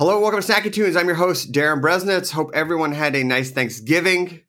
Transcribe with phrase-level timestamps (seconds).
[0.00, 0.96] Hello, welcome to Snacky Tunes.
[0.96, 2.30] I'm your host, Darin Bresnitz.
[2.30, 4.40] Hope everyone had a nice Thanksgiving,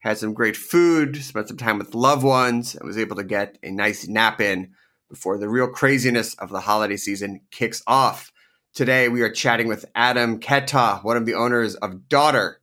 [0.00, 3.56] had some great food, spent some time with loved ones, and was able to get
[3.62, 4.72] a nice nap in
[5.08, 8.30] before the real craziness of the holiday season kicks off.
[8.74, 12.60] Today, we are chatting with Adam Keita, one of the owners of Daughter,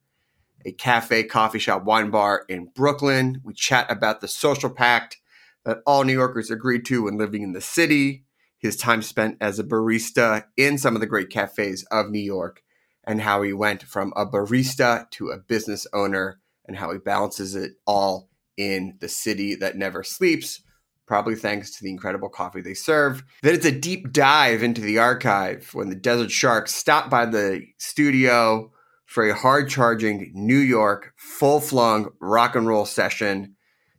[0.63, 3.41] a cafe, coffee shop, wine bar in Brooklyn.
[3.43, 5.17] We chat about the social pact
[5.65, 8.25] that all New Yorkers agreed to when living in the city,
[8.59, 12.61] his time spent as a barista in some of the great cafes of New York,
[13.05, 17.55] and how he went from a barista to a business owner, and how he balances
[17.55, 20.61] it all in the city that never sleeps
[21.07, 23.23] probably thanks to the incredible coffee they serve.
[23.41, 27.63] Then it's a deep dive into the archive when the Desert Sharks stopped by the
[27.77, 28.71] studio
[29.05, 33.55] for a hard charging New York full flung rock and roll session.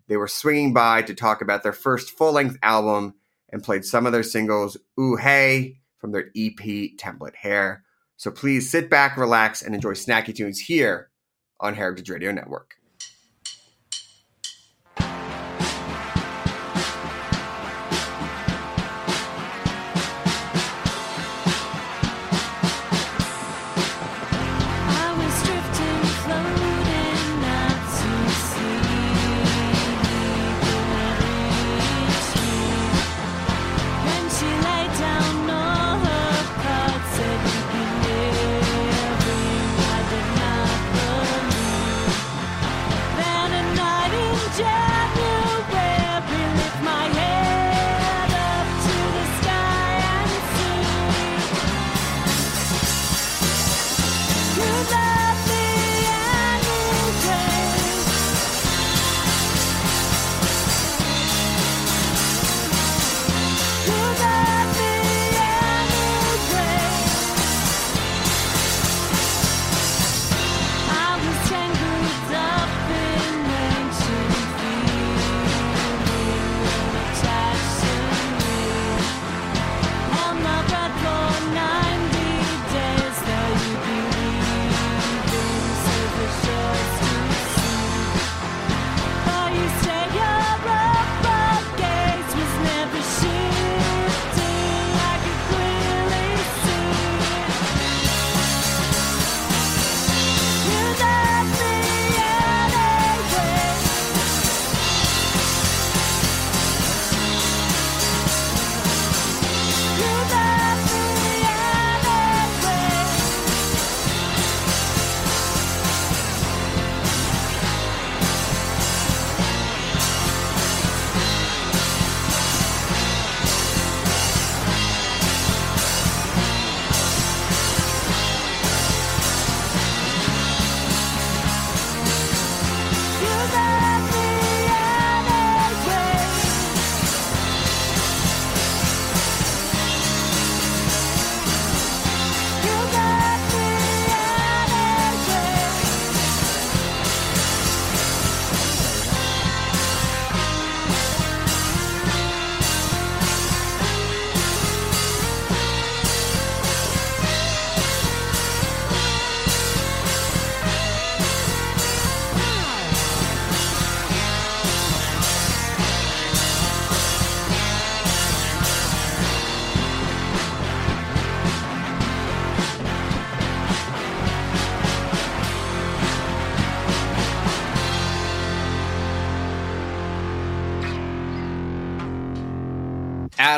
[0.07, 3.15] They were swinging by to talk about their first full length album
[3.51, 6.59] and played some of their singles, Ooh Hey, from their EP
[6.97, 7.85] Template Hair.
[8.17, 11.11] So please sit back, relax, and enjoy snacky tunes here
[11.61, 12.78] on Heritage Radio Network.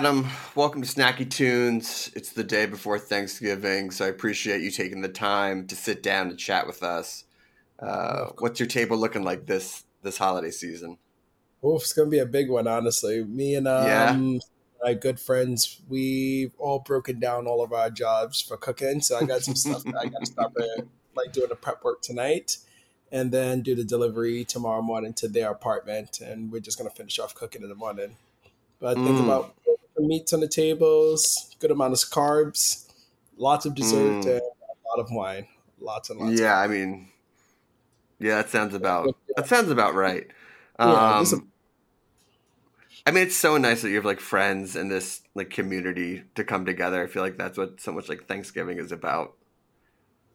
[0.00, 0.26] Adam.
[0.54, 2.10] Welcome to Snacky Tunes.
[2.16, 6.30] It's the day before Thanksgiving, so I appreciate you taking the time to sit down
[6.30, 7.24] and chat with us.
[7.78, 10.96] Uh, what's your table looking like this this holiday season?
[11.62, 13.22] Oof, it's gonna be a big one, honestly.
[13.24, 14.38] Me and um, Yeah.
[14.82, 19.02] my good friends, we've all broken down all of our jobs for cooking.
[19.02, 21.84] So I got some stuff that I got to start with, like doing the prep
[21.84, 22.56] work tonight,
[23.12, 27.18] and then do the delivery tomorrow morning to their apartment, and we're just gonna finish
[27.18, 28.16] off cooking in the morning.
[28.78, 29.24] But I think Mm.
[29.24, 29.54] about
[30.06, 32.88] meats on the tables, good amount of carbs,
[33.36, 34.26] lots of dessert, Mm.
[34.26, 35.46] and a lot of wine,
[35.80, 36.40] lots and lots.
[36.40, 37.08] Yeah, I mean,
[38.18, 40.26] yeah, that sounds about that sounds about right.
[40.78, 41.50] Yeah, Um,
[43.06, 46.44] I mean, it's so nice that you have like friends and this like community to
[46.44, 47.02] come together.
[47.02, 49.34] I feel like that's what so much like Thanksgiving is about.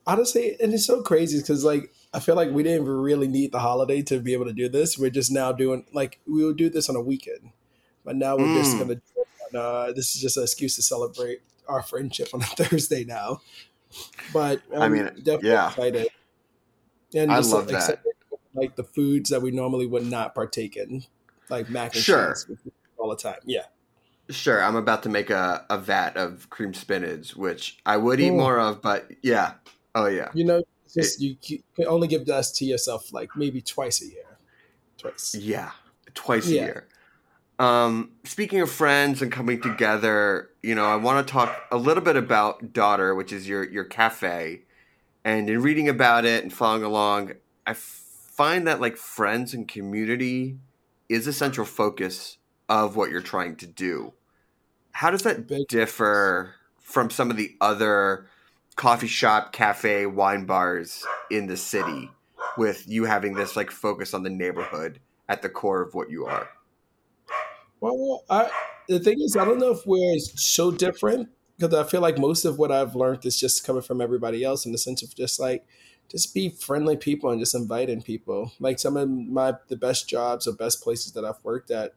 [0.07, 3.51] honestly, and it's so crazy because like I feel like we didn't even really need
[3.51, 4.97] the holiday to be able to do this.
[4.97, 7.51] We're just now doing like we would do this on a weekend,
[8.03, 8.79] but now we're just Mm.
[8.79, 9.01] gonna.
[9.55, 13.41] It uh, this is just an excuse to celebrate our friendship on a Thursday now.
[14.33, 15.69] But I I'm mean, definitely yeah.
[15.69, 16.07] excited.
[17.13, 18.03] And I love like, that.
[18.53, 21.03] Like the foods that we normally would not partake in,
[21.49, 22.33] like mac and Sure.
[22.33, 22.57] cheese,
[22.97, 23.39] all the time.
[23.45, 23.63] Yeah,
[24.29, 28.31] Sure, I'm about to make a, a vat of cream spinach, which I would eat
[28.31, 28.35] Oh.
[28.37, 29.53] more of, but yeah.
[29.93, 30.29] Oh yeah.
[30.33, 30.63] you know,
[30.93, 34.37] just you can only give that to yourself like maybe twice a year,
[34.97, 35.35] twice.
[35.35, 35.71] Yeah.
[36.15, 36.87] Twice a year.
[37.57, 42.03] Um, speaking of friends and coming together, you know, I want to talk a little
[42.03, 44.63] bit about Daughter, which is your your cafe.
[45.23, 47.33] And in reading about it and following along,
[47.65, 50.57] I find that like friends and community
[51.07, 52.37] is a central focus
[52.67, 54.13] of what you're trying to do.
[54.91, 58.27] How does that differ from some of the other
[58.75, 62.11] coffee shop, cafe, wine bars in the city
[62.57, 64.99] with you having this like focus on the neighborhood
[65.29, 66.49] at the core of what you are?
[67.93, 68.49] Well, I
[68.87, 72.45] the thing is, I don't know if we're so different because I feel like most
[72.45, 75.39] of what I've learned is just coming from everybody else in the sense of just
[75.39, 75.65] like
[76.09, 78.51] just be friendly people and just inviting people.
[78.59, 81.93] Like some of my the best jobs or best places that I've worked at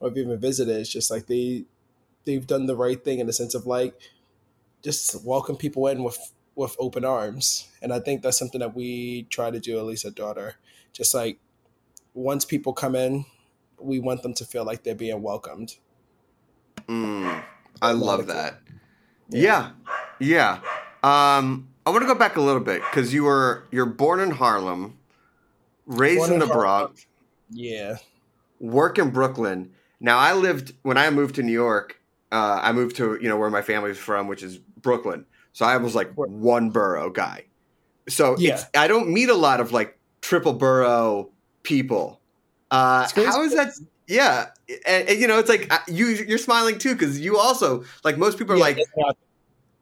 [0.00, 1.64] or have even visited, it's just like they
[2.24, 3.94] they've done the right thing in the sense of like
[4.82, 7.68] just welcome people in with with open arms.
[7.80, 10.56] And I think that's something that we try to do at least at Daughter.
[10.92, 11.38] Just like
[12.14, 13.24] once people come in,
[13.80, 15.76] we want them to feel like they're being welcomed.
[16.88, 17.42] Mm,
[17.82, 18.60] I love that.
[19.30, 19.70] Yeah,
[20.18, 20.60] yeah.
[21.02, 24.30] Um, I want to go back a little bit because you were you're born in
[24.30, 24.98] Harlem,
[25.86, 27.06] raised Born in the Bronx,
[27.50, 27.96] Yeah.
[28.60, 29.72] work in Brooklyn.
[30.00, 32.00] Now I lived when I moved to New York.
[32.30, 35.26] Uh, I moved to you know where my family's from, which is Brooklyn.
[35.52, 37.44] So I was like one borough guy.
[38.08, 38.54] So Yeah.
[38.54, 41.30] it's, I don't meet a lot of like triple borough
[41.62, 42.20] people.
[42.70, 43.72] Uh, how is that?
[44.06, 44.46] Yeah,
[44.86, 48.16] and, and, you know it's like uh, you you're smiling too because you also like
[48.18, 48.78] most people are Yeah, like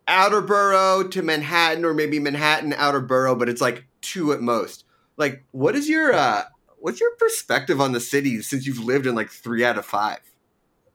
[0.09, 4.85] outer borough to Manhattan or maybe Manhattan outer borough, but it's like two at most.
[5.17, 6.45] Like, what is your uh
[6.79, 10.19] what's your perspective on the city since you've lived in like three out of five?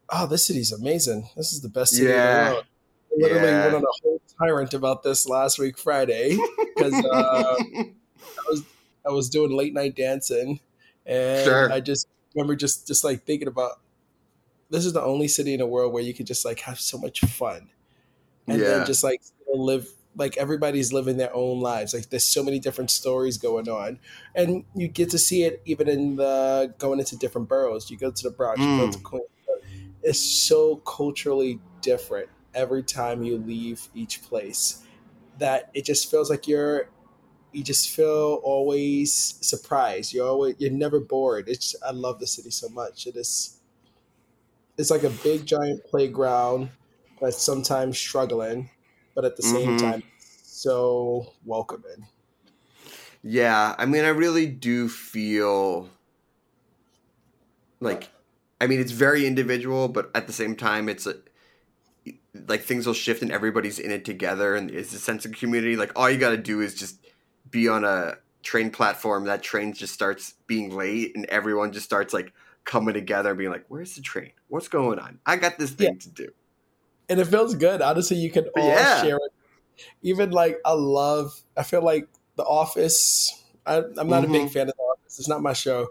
[0.10, 1.30] oh, this city's amazing.
[1.36, 2.16] This is the best city Yeah.
[2.16, 2.66] in the world.
[3.12, 3.64] I literally Yeah.
[3.64, 6.38] went on a whole tyrant about this last week Friday
[6.76, 7.58] because uh,
[9.08, 10.60] I was doing late night dancing,
[11.06, 11.70] and Sure.
[11.72, 13.82] I just remember just just like thinking about
[14.70, 16.98] this is the only city in the world where you could just like have so
[16.98, 17.70] much fun,
[18.50, 18.68] and Yeah.
[18.68, 19.22] then just like
[19.54, 21.94] live like everybody's living their own lives.
[21.94, 24.00] Like there's so many different stories going on,
[24.36, 27.92] and you get to see it even in the going into different boroughs.
[27.92, 28.94] You go to the Bronx, you go Mm.
[28.94, 29.26] to Queens.
[30.04, 34.84] It's so culturally different every time you leave each place
[35.38, 36.90] that it just feels like you're
[37.54, 40.14] you just feel always surprised.
[40.14, 41.50] You're always you're never bored.
[41.50, 43.08] It's I love the city so much.
[43.08, 43.60] It is
[44.78, 46.72] it's like a big giant playground
[47.20, 48.70] that's sometimes struggling,
[49.16, 49.76] but at the same Mhm.
[49.76, 52.08] time so welcoming.
[53.24, 55.90] Yeah, I mean, I really do feel
[57.80, 58.10] like,
[58.60, 61.16] I mean, it's very individual, but at the same time, it's a,
[62.34, 65.76] like things will shift and everybody's in it together, and it's a sense of community.
[65.76, 67.06] Like all you got to do is just
[67.52, 69.26] be on a train platform.
[69.26, 73.52] That train just starts being late, and everyone just starts like coming together and being
[73.52, 74.32] like, "Where's the train?
[74.48, 75.20] What's going on?
[75.26, 76.30] I got this thing to do."
[77.10, 77.82] And it feels good.
[77.82, 79.02] Honestly, you can all Yeah.
[79.02, 79.34] share it.
[80.02, 83.44] Even like I love I feel like The Office.
[83.66, 84.54] I, I'm not a big Mhm.
[84.54, 85.20] fan of The Office.
[85.20, 85.88] It's not my show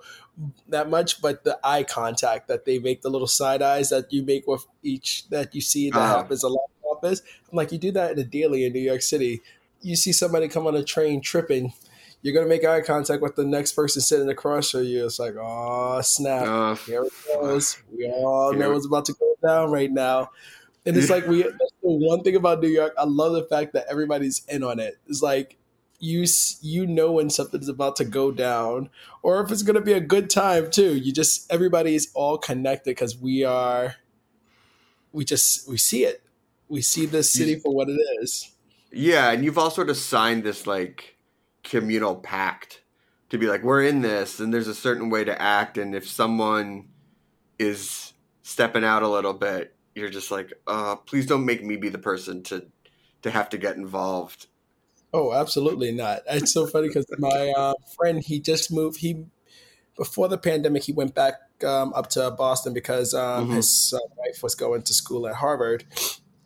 [0.68, 4.22] that much, but the eye contact that they make, the little side eyes that you
[4.22, 6.16] make with each that you see that Uh-huh.
[6.16, 7.22] happens a lot in The Office.
[7.50, 9.42] I'm like, you do that in a daily in New York City.
[9.82, 11.72] You see somebody come on a train tripping,
[12.22, 15.06] you're gonna make eye contact with the next person sitting across from you.
[15.06, 17.78] It's like, oh snap, Uh, here it goes.
[17.90, 20.30] We all know what's about to go down right now.
[20.86, 21.42] And it's like we.
[21.42, 22.94] That's the one thing about New York.
[22.98, 24.98] I love the fact that everybody's in on it.
[25.06, 25.56] It's like
[25.98, 26.26] you
[26.62, 28.90] you know when something's about to go down,
[29.22, 30.96] or if it's gonna be a good time too.
[30.96, 33.96] You just everybody is all connected because we are.
[35.12, 36.22] We just we see it.
[36.68, 38.52] We see this city for what it is.
[38.92, 41.16] Yeah, and you've all sort of signed this like
[41.62, 42.82] communal pact
[43.28, 46.08] to be like, we're in this, and there's a certain way to act, and if
[46.08, 46.88] someone
[47.58, 51.88] is stepping out a little bit, you're just like, uh, please don't make me be
[51.88, 52.66] the person to
[53.22, 54.46] to have to get involved.
[55.12, 56.20] Oh, absolutely not.
[56.28, 58.98] It's so funny because my uh, friend, he just moved.
[59.00, 59.24] He
[59.96, 63.56] before the pandemic, he went back um, up to Boston because um, Mhm.
[63.56, 65.84] his uh, wife was going to school at Harvard,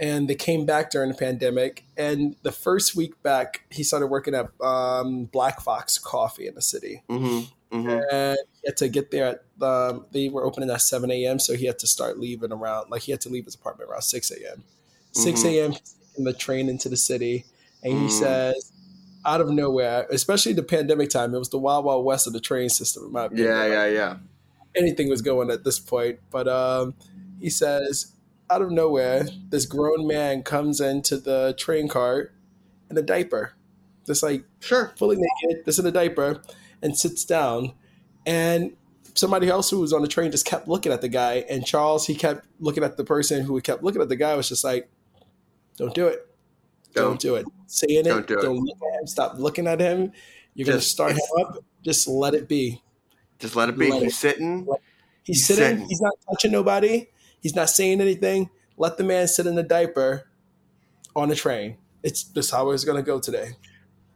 [0.01, 1.85] and they came back during the pandemic.
[1.97, 6.63] And the first week back, he started working at um, Black Fox Coffee in the
[6.63, 7.77] city, Mm-hmm.
[7.77, 8.15] Mm-hmm.
[8.15, 9.27] and he had to get there
[9.61, 11.39] at um, they were opening at seven a.m.
[11.41, 14.03] So he had to start leaving around like he had to leave his apartment around
[14.03, 14.63] six a.m.
[15.13, 15.47] Six Mhm.
[15.47, 15.73] a.m.
[16.17, 17.45] in the train into the city,
[17.83, 18.11] and he Mm.
[18.11, 18.73] says,
[19.27, 22.41] out of nowhere, especially the pandemic time, it was the wild wild west of the
[22.41, 23.07] train system.
[23.07, 23.49] In my opinion.
[23.49, 24.17] Yeah, yeah, yeah.
[24.77, 26.19] anything was going at this point.
[26.31, 26.95] But um,
[27.41, 28.13] he says,
[28.55, 32.33] out of nowhere, this grown man comes into the train cart
[32.89, 33.55] in a diaper,
[34.07, 34.93] just like Sure.
[34.97, 36.41] fully naked, just in a diaper,
[36.81, 37.73] and sits down.
[38.25, 38.77] And
[39.15, 41.45] somebody else who was on the train just kept looking at the guy.
[41.51, 44.49] And Charles, he kept looking at the person who kept looking at the guy, was
[44.49, 44.89] just like,
[45.77, 46.27] don't do it.
[46.95, 47.21] Don't, Don't.
[47.21, 47.47] do it.
[47.67, 48.43] Saying it, Don't do it.
[48.43, 49.07] don't look at him.
[49.09, 50.13] Stop looking at him.
[50.55, 51.59] You're going to start him up.
[51.83, 52.81] Just let it be.
[53.41, 53.91] Just let it be.
[53.91, 54.67] Let He's it- sitting.
[55.25, 55.89] He's, He's sitting, sitting.
[55.89, 57.09] He's not touching nobody.
[57.45, 58.49] He's not saying anything.
[58.79, 60.27] Let the man sit in a diaper
[61.15, 61.77] on the train.
[62.03, 63.51] It's just how it's going to go today.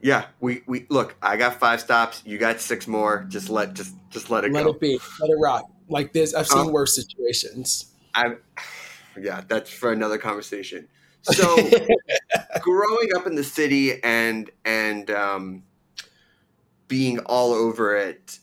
[0.01, 1.15] Yeah, we, we look.
[1.21, 2.23] I got five stops.
[2.25, 3.27] You got six more.
[3.29, 4.69] Just let just just let it Let go.
[4.71, 4.99] Let it be.
[5.21, 5.69] Let it rock.
[5.89, 7.93] Like this, I've seen Uh, worse situations.
[8.15, 8.37] I,
[9.19, 10.87] yeah, that's for another conversation.
[11.21, 11.55] So,
[12.61, 15.63] growing up in the city and and um,
[16.87, 18.39] being all over it,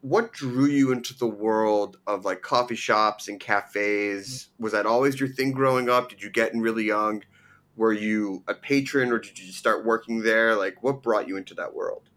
[0.00, 4.48] what drew you into the world of like coffee shops and cafes?
[4.58, 6.08] Was that always your thing growing up?
[6.10, 7.24] Did you get in really young?
[7.76, 10.56] Were you a patron, or did you start working there?
[10.56, 12.10] Like, what brought you into that world?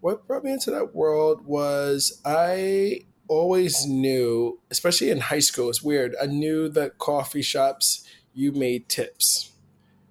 [0.00, 5.82] what brought me into that world was I always knew, especially in high school, it's
[5.82, 6.14] weird.
[6.20, 9.52] I knew that coffee shops you made tips.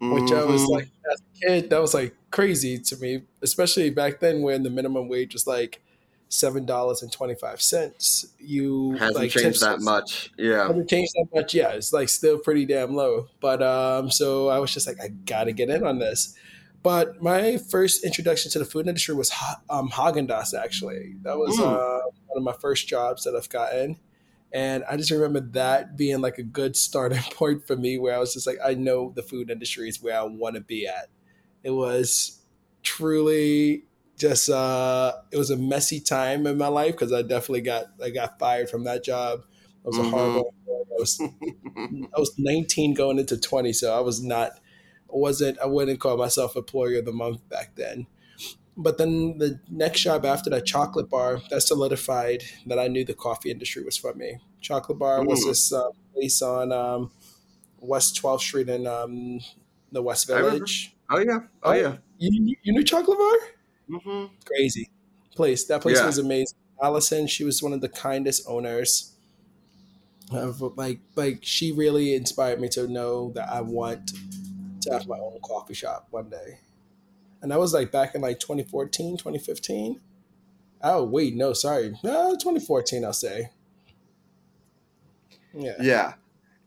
[0.09, 0.69] which I was Mhm.
[0.69, 4.69] like, as a kid, that was like crazy to me, especially back then when the
[4.69, 5.81] minimum wage was like
[6.29, 8.25] seven dollars and twenty five cents.
[8.39, 10.31] You hasn't like changed that much.
[10.37, 10.67] Yeah.
[10.67, 11.53] Hasn't changed that much.
[11.53, 13.27] Yeah, it's like still pretty damn low.
[13.39, 16.35] But um, so I was just like, I gotta get in on this.
[16.83, 19.31] But my first introduction to the food industry was
[19.69, 20.53] um, Haagen Dazs.
[20.57, 21.63] Actually, that was Mm.
[21.65, 23.97] uh, one of my first jobs that I've gotten,
[24.53, 28.19] and I just remember that being like a good starting point for me, where I
[28.19, 31.07] was just like, I know the food industry is where I want to be at.
[31.63, 32.39] It was
[32.83, 33.83] truly
[34.17, 38.09] just uh, it was a messy time in my life because I definitely got I
[38.09, 39.41] got fired from that job.
[39.83, 40.09] It was a Mhm.
[40.09, 40.53] horrible.
[40.67, 45.67] I was I was 19 going into 20, so I was not, I wasn't, I
[45.67, 48.07] wouldn't call myself employer of the month back then.
[48.75, 53.13] But then the next job after that, Chocolate Bar, that solidified that I knew the
[53.13, 54.39] coffee industry was for me.
[54.61, 55.47] Chocolate Bar was Mm.
[55.49, 57.11] this uh, place on um,
[57.79, 59.39] West 12th Street in um,
[59.91, 60.95] the West Village.
[61.11, 61.39] oh yeah.
[61.63, 61.97] Oh yeah.
[62.17, 63.37] You, you knew Chocolate Bar?
[63.89, 64.89] Hmm crazy
[65.35, 65.65] place.
[65.65, 66.05] That place Yeah.
[66.05, 66.57] was amazing.
[66.81, 69.13] Allison, she was one of the kindest owners.
[70.29, 74.11] Of like, like she really inspired me to know that I want
[74.81, 76.59] to have my own coffee shop one day.
[77.41, 80.01] And that was like back in like 2014, 2015.
[80.83, 83.05] Oh wait, no, sorry, no, 2014.
[83.05, 83.51] I'll say.
[85.53, 85.77] Yeah.
[85.79, 86.13] Yeah.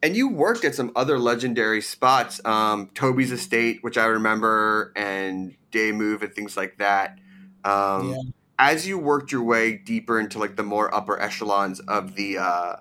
[0.03, 5.55] And you worked at some other legendary spots, um, Toby's Estate, which I remember, and
[5.71, 7.19] Day Move and things like that.
[7.65, 8.23] Um, Yeah.
[8.63, 12.77] As you worked your way deeper into like the more upper echelons of the uh,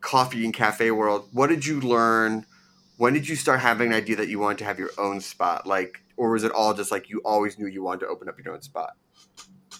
[0.00, 2.46] coffee and cafe world, what did you learn?
[2.98, 5.66] When did you start having an idea that you wanted to have your own spot?
[5.66, 8.36] Like, or was it all just like you always knew you wanted to open up
[8.44, 8.90] your own spot?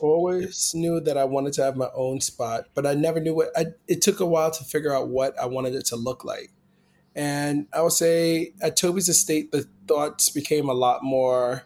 [0.01, 3.51] Always knew that I wanted to have my own spot, but I never knew what.
[3.57, 6.51] I, it took a while to figure out what I wanted it to look like.
[7.17, 11.65] And I would say at Toby's estate, the thoughts became a lot more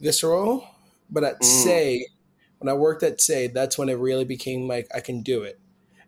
[0.00, 0.68] visceral.
[1.10, 1.44] But at Mm.
[1.44, 2.06] Sey,
[2.58, 5.58] when I worked at Sey, that's when it really became like I can do it.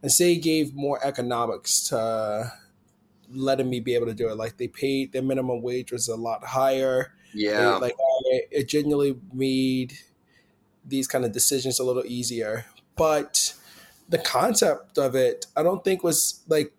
[0.03, 2.53] And Sey gave more economics to
[3.31, 4.37] letting me be able to do it.
[4.37, 7.77] Like they paid their minimum wage was a lot higher Yeah.
[7.77, 7.95] it, like
[8.51, 9.95] it genuinely made
[10.87, 12.67] these kind of decisions a little easier
[12.97, 13.55] but
[14.09, 16.73] the concept of it, I don't think was like.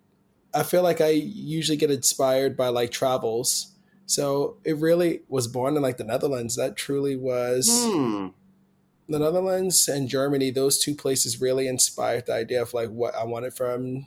[0.54, 3.72] I feel like I usually get inspired by like travels,
[4.06, 6.56] so it really was born in like the Netherlands.
[6.56, 8.28] That truly was Hmm.
[9.08, 10.50] the Netherlands and Germany.
[10.50, 14.06] Those two places really inspired the idea of like what I wanted from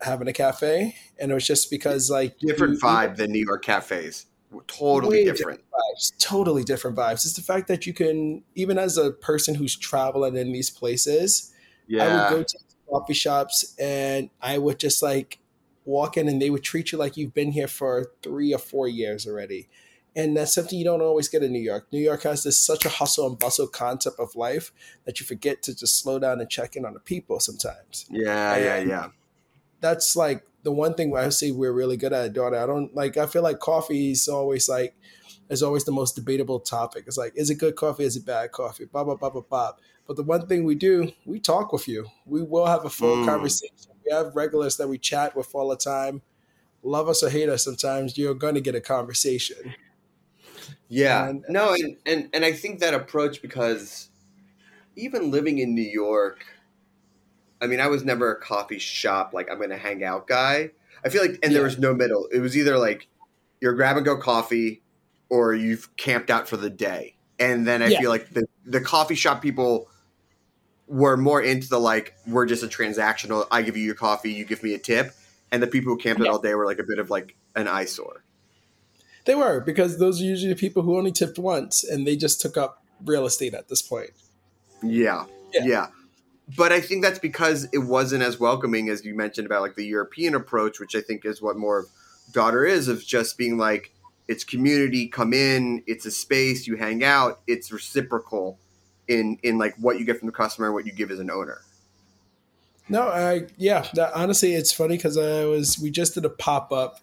[0.00, 3.64] having a cafe, and it was just because like Different you- vibe than New York
[3.64, 4.24] cafes.
[4.66, 5.60] Totally Way different.
[5.60, 7.24] vibes, totally different vibes.
[7.24, 11.52] It's the fact that you can, even as a person who's traveling in these places,
[11.90, 12.58] I would go to
[12.88, 15.38] coffee shops and I would just like
[15.84, 18.88] walk in and they would treat you like you've been here for three or four
[18.88, 19.68] years already.
[20.16, 21.88] And that's something you don't always get in New York.
[21.92, 24.70] New York has this such a hustle and bustle concept of life
[25.04, 28.06] that you forget to just slow down and check in on the people sometimes.
[28.10, 29.06] yeah, yeah, yeah.
[29.80, 32.56] That's like the one thing I say we're really good at, daughter.
[32.56, 34.96] I don't like I feel like coffee is always like
[35.48, 37.04] is always the most debatable topic.
[37.06, 38.04] It's like, is it good coffee?
[38.04, 38.86] Is it bad coffee?
[38.86, 39.72] Blah blah blah blah blah.
[40.06, 42.06] But the one thing we do, we talk with you.
[42.26, 43.26] We will have a full Mm.
[43.26, 43.92] conversation.
[44.04, 46.20] We have regulars that we chat with all the time.
[46.82, 49.74] Love us or hate us, sometimes you're going to get a conversation.
[50.88, 51.28] Yeah.
[51.28, 54.08] And- no, and, and and I think that approach because
[54.96, 56.44] even living in New York,
[57.60, 60.70] I mean, I was never a coffee shop like I'm gonna hang out guy.
[61.04, 62.26] I feel like and there was no middle.
[62.32, 63.08] It was either like
[63.60, 64.82] you're grab and go coffee
[65.28, 67.16] or you've camped out for the day.
[67.38, 68.00] And then I Yeah.
[68.00, 69.88] feel like the the coffee shop people
[70.86, 74.44] were more into the like we're just a transactional I give you your coffee, you
[74.44, 75.12] give me a tip.
[75.50, 77.68] And the people who camped out all day were like a bit of like an
[77.68, 78.24] eyesore.
[79.24, 82.40] They were because those are usually the people who only tipped once and they just
[82.40, 84.10] took up real estate at this point.
[84.82, 85.64] Yeah, Yeah.
[85.64, 85.86] yeah.
[86.56, 89.86] But I think that's because it wasn't as welcoming as you mentioned about like the
[89.86, 91.86] European approach, which I think is what more
[92.32, 93.92] daughter is of just being like
[94.28, 98.58] it's community, come in, it's a space, you hang out, it's reciprocal
[99.08, 101.30] in in like what you get from the customer and what you give as an
[101.30, 101.60] owner.
[102.88, 103.86] No, I yeah.
[103.94, 107.00] That, honestly, it's funny because I was we just did a pop up,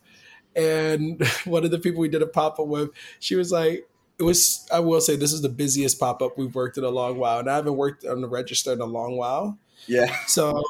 [0.55, 3.87] and one of the people we did a pop up with, she was like,
[4.21, 4.67] it was.
[4.71, 7.39] I will say this is the busiest pop up we've worked in a long while,
[7.39, 9.57] and I haven't worked on the register in a long while.
[9.87, 10.15] Yeah.
[10.27, 10.61] So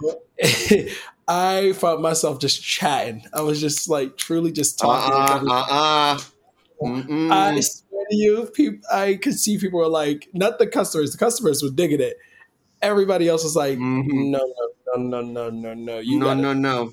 [1.27, 3.25] I found myself just chatting.
[3.33, 5.13] I was just like truly just talking.
[5.13, 6.19] uh uh uh.
[7.31, 11.11] I swear to you, people, I could see people were like, not the customers.
[11.11, 12.17] The customers were digging it.
[12.81, 14.31] Everybody else was like, Mhm.
[14.31, 14.39] no,
[14.95, 15.99] no, no, no, no, no.
[15.99, 16.91] You no, no, no.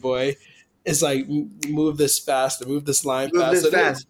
[0.00, 0.36] Boy.
[0.84, 1.26] It's like
[1.68, 3.52] move this fast, move this line Move fast.
[3.54, 4.06] this So fast.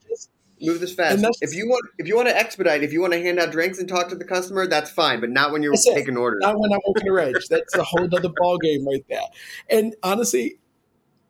[0.61, 1.25] Move this fast.
[1.41, 3.79] If you want, if you want to expedite, if you want to hand out drinks
[3.79, 5.21] and talk to the customer, that's fine.
[5.21, 5.95] But not when you're That's it.
[5.95, 6.41] taking orders.
[6.43, 7.49] Not when I'm working a.
[7.49, 9.21] That's a whole other ball game right there.
[9.69, 10.59] And honestly,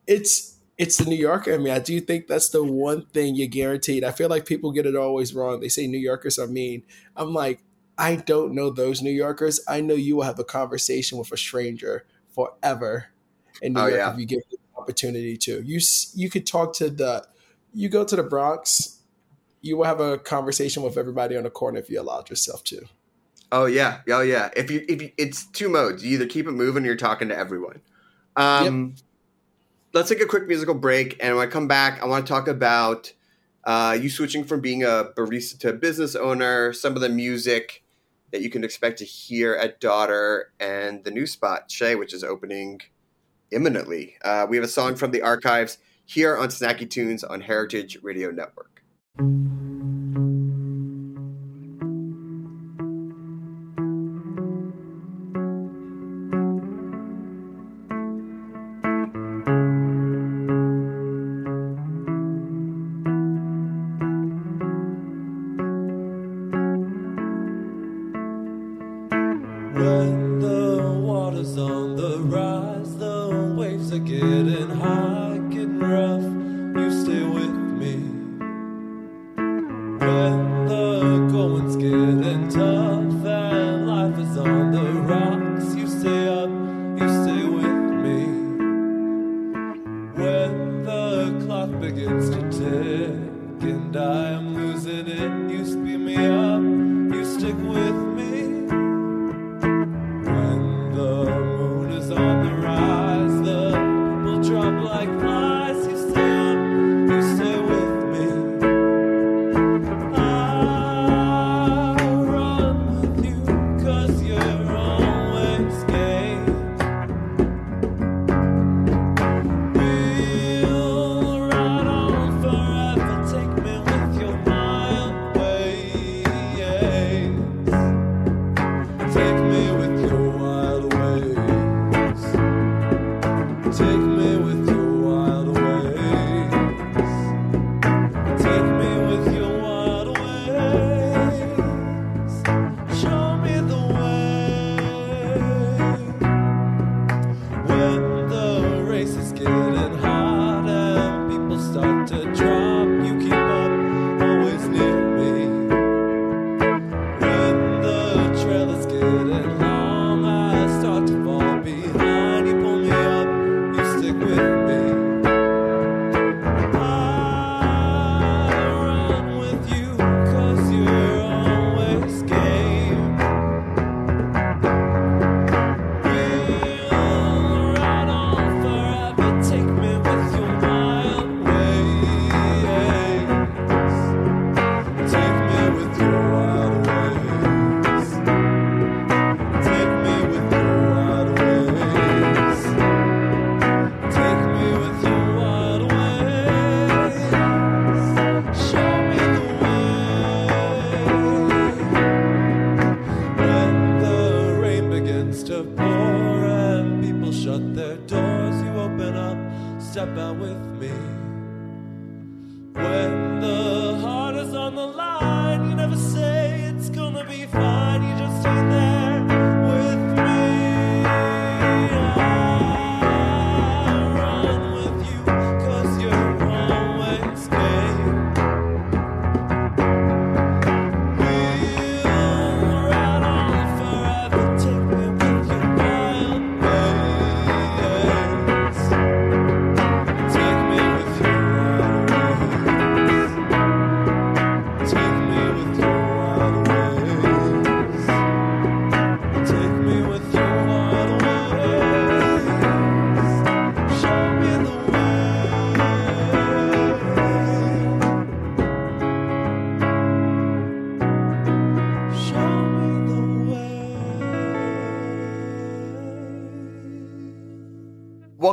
[0.05, 1.53] it's it's the New Yorker.
[1.53, 4.03] I mean, I do think that's the one thing you're guaranteed.
[4.03, 5.59] I feel like people get it always wrong.
[5.59, 6.83] They say New Yorkers are mean.
[7.15, 7.63] I'm like,
[7.97, 9.59] I don't know those New Yorkers.
[9.67, 13.07] I know you will have a conversation with a stranger forever
[13.61, 14.13] in New Oh, York yeah.
[14.13, 15.61] if you give the opportunity to.
[15.63, 15.79] You
[16.13, 17.25] you could talk to the
[17.73, 18.96] you go to the Bronx,
[19.61, 22.85] you will have a conversation with everybody on the corner if you allowed yourself to.
[23.51, 24.49] Oh yeah, oh yeah.
[24.55, 26.03] If you if you, it's two modes.
[26.03, 27.81] You either keep it moving, or you're talking to everyone.
[28.35, 28.95] Um,
[29.93, 32.47] Let's take a quick musical break, and when I come back, I want to talk
[32.47, 33.11] about
[33.63, 37.83] uh, you switching from being a barista to a business owner, some of the music
[38.31, 42.23] that you can expect to hear at Daughter, and the new spot Shay, which is
[42.23, 42.81] opening
[43.51, 44.15] imminently.
[44.23, 48.29] Uh, we have a song from the archives here on Snacky Tunes on Heritage Radio
[48.29, 48.76] Network.
[49.19, 49.96] Thank you.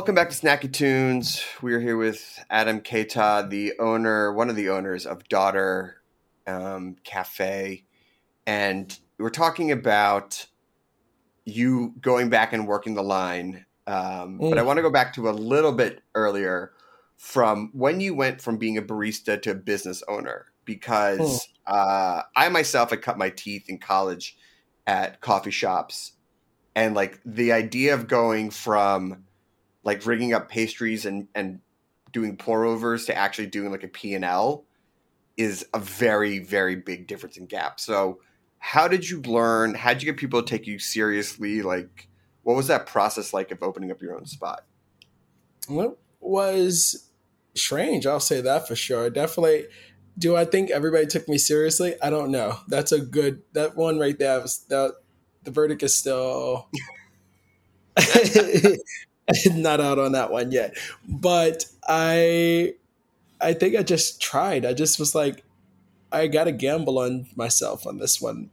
[0.05, 1.43] Welcome back to Snacky Tunes.
[1.63, 5.95] We are here with Adam Keita, the owner, one of the owners of Daughter
[6.45, 7.85] um, Cafe,
[8.45, 10.45] and we're talking about
[11.43, 13.65] you going back and working the line.
[13.87, 16.71] Um, But I want to go back to a little bit earlier
[17.17, 22.49] from when you went from being a barista to a business owner, because uh, I
[22.49, 24.37] myself had cut my teeth in college
[24.85, 26.11] at coffee shops,
[26.75, 29.23] and like the idea of going from
[29.85, 31.61] like rigging up pastries and and
[32.11, 34.65] doing pour overs to actually doing like a P&L
[35.37, 37.79] is a very very big difference in gap.
[37.79, 38.19] So
[38.57, 39.75] how did you learn?
[39.75, 41.61] How did you get people to take you seriously?
[41.61, 42.09] Like
[42.43, 44.65] what was that process like of opening up your own spot?
[45.69, 47.09] It was
[47.55, 48.05] strange.
[48.05, 49.09] I'll say that for sure.
[49.09, 49.65] Definitely.
[50.17, 51.95] Do I think everybody took me seriously?
[52.01, 52.59] I don't know.
[52.67, 53.41] That's a good.
[53.53, 54.39] That one right there.
[54.39, 54.93] Was, that
[55.43, 56.69] the verdict is still
[59.47, 60.75] not out on that one yet.
[61.07, 62.75] But I,
[63.41, 64.65] I think I just tried.
[64.65, 65.43] I just was like,
[66.11, 68.49] I got to gamble on myself on this one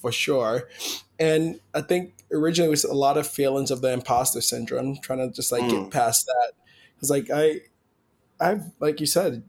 [0.00, 0.68] for sure.
[1.18, 5.18] And I think originally it was a lot of feelings of the imposter syndrome, trying
[5.20, 5.70] to just like Mm.
[5.84, 6.52] get past that.
[6.94, 7.60] Because like I,
[8.40, 9.42] I've like you said,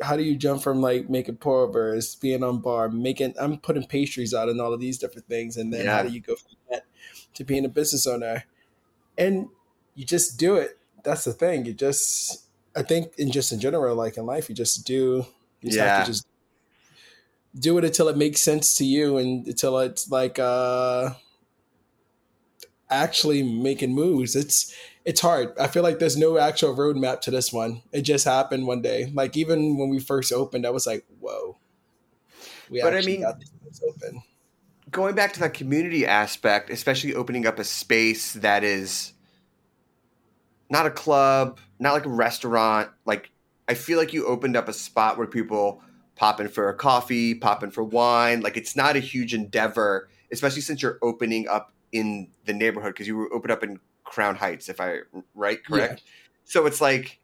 [0.00, 3.86] how do you jump from like making pour overs, being on bar, making I'm putting
[3.86, 6.52] pastries out and all of these different things, and then how do you go from
[6.70, 6.84] that
[7.34, 8.44] to being a business owner?
[9.16, 9.48] And
[9.94, 10.78] you just do it.
[11.04, 11.64] That's the thing.
[11.66, 12.44] You just
[12.76, 15.26] I think in just in general, like in life, you just do
[15.60, 15.96] you just Yeah.
[15.96, 16.26] have to just
[17.58, 21.10] do it until it makes sense to you and until it's like uh
[22.90, 24.36] actually making moves.
[24.36, 24.74] It's
[25.04, 25.52] it's hard.
[25.58, 27.82] I feel like there's no actual roadmap to this one.
[27.92, 29.10] It just happened one day.
[29.12, 31.58] Like even when we first opened, I was like, whoa.
[32.70, 33.24] We But I mean-.
[34.90, 39.12] Going back to that community aspect, especially opening up a space that is
[40.72, 43.30] not a club, not like a restaurant, like
[43.68, 45.82] I feel like you opened up a spot where people
[46.16, 48.40] pop in for a coffee, pop in for wine.
[48.40, 53.06] Like it's not a huge endeavor, especially since you're opening up in the neighborhood because
[53.06, 55.00] you were opened up in Crown Heights, if I
[55.34, 56.02] right correct.
[56.44, 57.20] So it's like,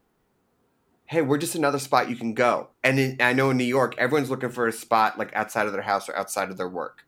[1.07, 2.69] hey, we're just another spot you can go.
[2.85, 5.73] And in, I know in New York, everyone's looking for a spot like outside of
[5.73, 7.07] their house or outside of their work.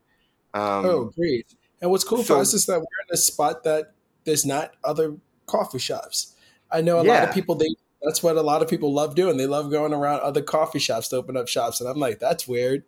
[0.55, 1.53] Um, oh, great.
[1.81, 4.73] And what's cool so- for us is that we're in a spot that there's not
[4.83, 5.17] other
[5.51, 6.35] coffee shops.
[6.71, 7.67] I know a lot of people they
[8.01, 9.37] that's what a lot of people love doing.
[9.37, 11.79] They love going around other coffee shops to open up shops.
[11.81, 12.83] And I'm like, that's weird.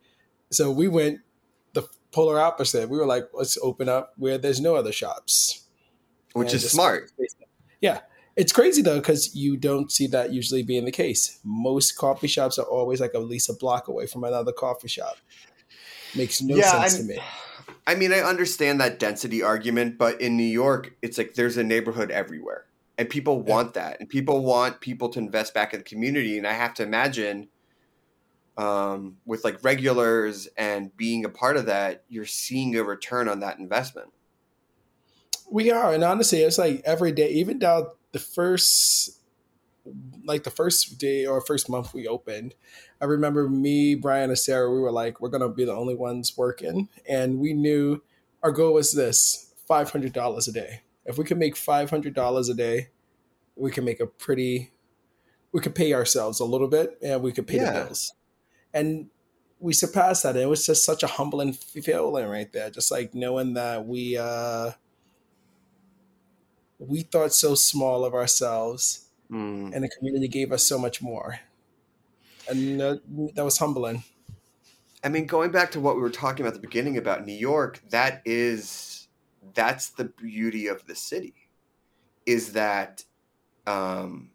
[0.52, 1.20] So we went
[1.74, 2.90] the polar opposite.
[2.90, 5.68] We were like, let's open up where there's no other shops.
[6.34, 7.12] which is smart.
[7.82, 8.00] Yeah.
[8.36, 11.38] It's crazy though, because you don't see that usually being the case.
[11.44, 15.18] Most coffee shops are always like at least a block away from another coffee shop.
[16.16, 17.20] Makes no Yeah, sense I'm- to me.
[17.86, 21.64] I mean, I understand that density argument, but in New York, it's like there's a
[21.64, 22.66] neighborhood everywhere.
[22.98, 24.00] And people want that.
[24.00, 26.38] And people want people to invest back in the community.
[26.38, 27.50] And I have to imagine
[28.58, 33.40] um, with like regulars and being a part of that, you're seeing a return on
[33.40, 34.14] that investment.
[35.50, 39.20] We are, and honestly, it's like every day, even down the first,
[40.24, 42.56] like the first day or first month we opened.
[43.04, 44.72] I remember me, Brian, and Sarah.
[44.72, 48.02] We were like, we're gonna be the only ones working, and we knew
[48.42, 50.84] our goal was this: five hundred dollars a day.
[51.06, 52.88] If we could make five hundred dollars a day,
[53.58, 54.72] we can make a pretty.
[55.52, 57.74] We could pay ourselves a little bit, and we could pay Yeah.
[57.74, 58.14] the bills,
[58.74, 59.10] and
[59.60, 60.36] we surpassed that.
[60.36, 64.18] And it was just such a humbling feeling right there, just like knowing that we.
[64.18, 64.72] uh
[66.80, 69.74] we thought so small of ourselves Mm.
[69.74, 71.40] and the community gave us so much more
[72.48, 72.98] and uh,
[73.36, 74.04] that was humbling
[75.04, 77.34] I mean, going back to what we were talking about at the beginning about New
[77.34, 79.08] York, that is
[79.54, 81.36] that's the beauty of the city,
[82.26, 83.06] is that
[83.68, 84.32] um,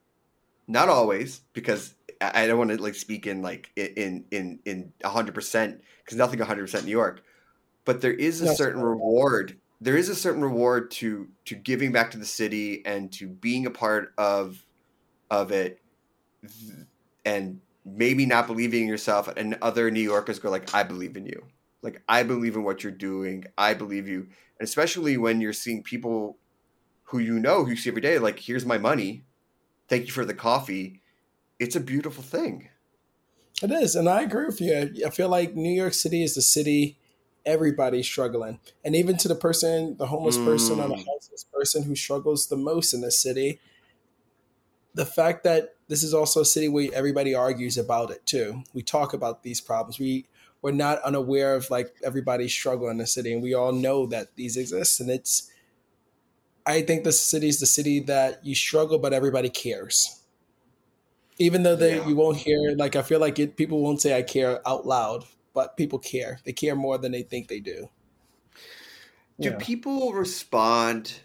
[0.68, 5.10] not always because I don't want to like speak in like in in in a
[5.10, 7.24] hundred percent because nothing a hundred percent New York,
[7.84, 8.58] but there is a Yes.
[8.58, 9.60] certain reward.
[9.80, 13.66] There is a certain reward to to giving back to the city and to being
[13.66, 14.66] a part of
[15.30, 15.82] of it,
[17.24, 17.60] and
[17.96, 19.28] maybe not believing in yourself.
[19.28, 21.46] And other New Yorkers go like, "I believe in you.
[21.82, 23.44] Like I believe in what you're doing.
[23.56, 24.20] I believe you."
[24.58, 26.38] And especially when you're seeing people
[27.04, 29.24] who you know who you see every day, like, "Here's my money.
[29.88, 31.02] Thank you for the coffee."
[31.58, 32.68] It's a beautiful thing.
[33.62, 34.92] It is, and I agree with you.
[35.04, 36.96] I- feel like New York City is the city
[37.44, 41.06] everybody's struggling, and even to the person, the homeless person or the Mm.
[41.06, 43.58] houseless person who struggles the most in this city,
[44.94, 48.62] the fact that this is also a city where everybody argues about it too.
[48.74, 49.98] We talk about these problems.
[49.98, 50.26] We
[50.62, 54.34] we're not unaware of like everybody's struggle in the city, and we all know that
[54.36, 55.00] these exist.
[55.00, 55.50] And it's,
[56.66, 60.14] I think the city is the city that you struggle, but everybody cares
[61.38, 62.08] even though they Yeah.
[62.08, 65.24] you won't hear like I feel like it, people won't say I care out loud,
[65.54, 66.40] but people care.
[66.44, 67.90] They care more than they think they do.
[69.40, 69.56] Do Yeah.
[69.58, 71.20] people respond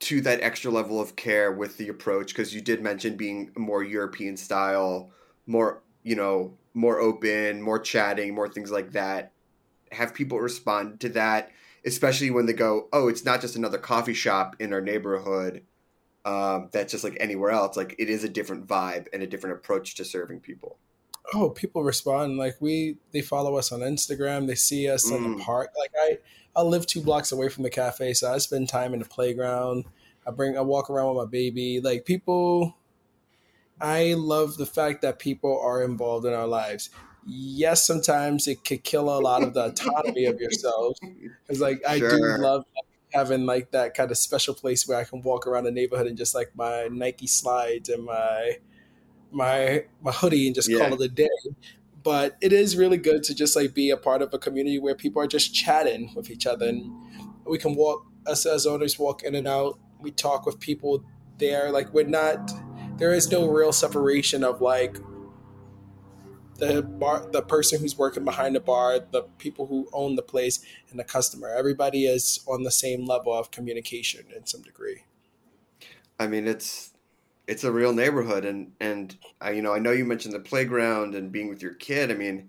[0.00, 2.28] to that extra level of care with the approach?
[2.28, 5.10] Because you did mention being more European style,
[5.46, 9.32] more you know, more open, more chatting, more things like that.
[9.92, 11.50] Have people respond to that,
[11.84, 15.64] especially when they go, "Oh, it's not just another coffee shop in our neighborhood."
[16.24, 17.76] Um, that's just like anywhere else.
[17.76, 20.78] Like it is a different vibe and a different approach to serving people.
[21.34, 24.46] Oh, people respond like we they follow us on Instagram.
[24.46, 25.38] They see us in Mm.
[25.38, 25.72] the park.
[25.78, 26.18] Like I
[26.56, 29.84] I live two blocks away from the cafe, so I spend time in the playground.
[30.26, 31.80] I bring I walk around with my baby.
[31.80, 32.76] Like people
[33.80, 36.90] I love the fact that people are involved in our lives.
[37.26, 40.98] Yes, sometimes it could kill a lot of the autonomy of yourself.
[41.46, 42.10] Because like I Sure.
[42.10, 42.64] do love
[43.12, 46.16] having like that kind of special place where I can walk around the neighborhood and
[46.16, 48.58] just like my Nike slides and my
[49.30, 50.78] my my hoodie and just Yeah.
[50.78, 51.28] call it a day.
[52.02, 54.94] But it is really good to just like be a part of a community where
[54.94, 56.90] people are just chatting with each other and
[57.44, 59.78] we can walk us as owners walk in and out.
[60.00, 61.04] We talk with people
[61.38, 61.70] there.
[61.70, 62.52] Like we're not
[62.96, 64.96] there is no real separation of like
[66.56, 70.60] the bar the person who's working behind the bar, the people who own the place
[70.90, 71.48] and the customer.
[71.48, 75.04] Everybody is on the same level of communication in some degree.
[76.18, 76.92] I mean, it's
[77.50, 81.16] it's a real neighborhood, and and I, you know, I know you mentioned the playground
[81.16, 82.10] and being with your kid.
[82.12, 82.48] I mean,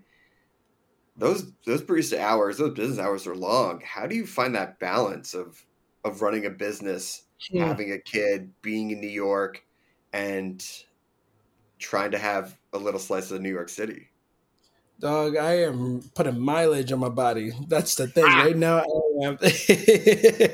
[1.16, 3.82] those those barista hours, those business hours are long.
[3.84, 5.60] How do you find that balance of
[6.04, 7.66] of running a business, Yeah.
[7.66, 9.64] having a kid, being in New York,
[10.12, 10.64] and
[11.80, 14.08] trying to have a little slice of New York City?
[15.00, 17.50] Dog, I am putting mileage on my body.
[17.66, 18.24] That's the thing.
[18.24, 18.44] Ah.
[18.44, 19.36] Right now, I am.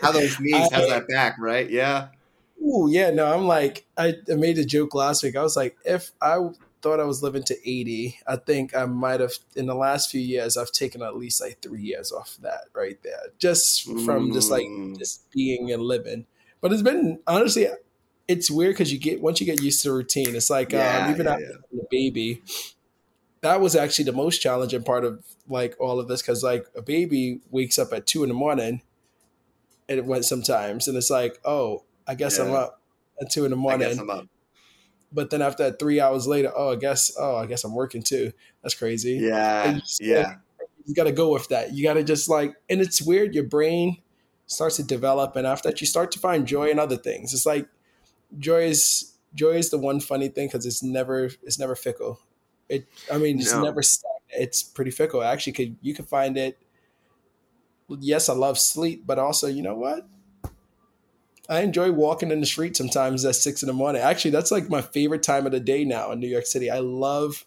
[0.00, 1.68] How those knees, I- how's that back, right?
[1.68, 2.08] Yeah.
[2.62, 5.36] Ooh, yeah, no, I'm like, I, I made a joke last week.
[5.36, 6.38] I was like, if I
[6.82, 10.20] thought I was living to 80, I think I might have, in the last few
[10.20, 14.50] years, I've taken at least like three years off that right there, just from just
[14.50, 14.98] like Mm.
[14.98, 16.26] just being and living.
[16.60, 17.68] But it's been, honestly,
[18.26, 20.74] it's weird because you get, once you get used to the routine, it's like, Yeah,
[20.74, 21.56] um, even yeah, after yeah.
[21.70, 22.42] having a baby,
[23.40, 26.82] that was actually the most challenging part of like all of this because like a
[26.82, 28.82] baby wakes up at two in the morning
[29.88, 32.80] and it went sometimes and it's like oh i guess i'm up
[33.20, 33.88] at two in the I morning.
[33.88, 34.26] Guess I'm up.
[35.12, 38.02] but then after that three hours later oh i guess oh i guess i'm working
[38.02, 38.32] too.
[38.62, 39.18] That's crazy.
[39.22, 39.72] Yeah.
[39.74, 40.34] You just, Yeah.
[40.86, 41.72] you got to go with that.
[41.72, 43.98] You got to just like and it's weird your brain
[44.46, 47.32] starts to develop and after that you start to find joy in other things.
[47.34, 47.68] It's like
[48.38, 52.20] joy is joy is the one funny thing because it's never it's never fickle.
[52.68, 53.62] It i mean it's No.
[53.62, 53.82] never
[54.30, 55.22] it's pretty fickle.
[55.22, 56.58] Actually could you could find it
[58.00, 60.06] yes i love sleep but also you know what
[61.48, 64.68] i enjoy walking in the street sometimes at six in the morning actually that's like
[64.68, 67.44] my favorite time of the day now in new york city i love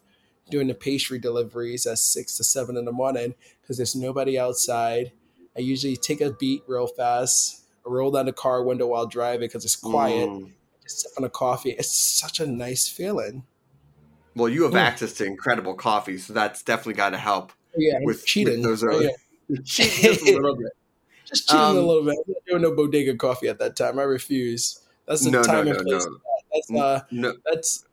[0.50, 5.12] doing the pastry deliveries at six to seven in the morning because there's nobody outside
[5.56, 9.64] i usually take a beat real fast roll down the car window while driving because
[9.66, 10.52] it's quiet Mm.
[10.84, 13.44] just sip on a coffee it's such a nice feeling
[14.36, 17.52] Well, you have access to incredible coffee, so that's definitely got to help.
[17.76, 19.06] yeah With- cheating with those Oh, early-
[19.50, 19.58] yeah.
[19.66, 20.72] Cheat just a little bit.
[21.34, 24.00] Just cheating Um, a little bit i'm not doing no bodega coffee at that time
[24.00, 26.20] i refuse that's the No, time no, and place no.
[26.54, 27.86] that's uh No, that's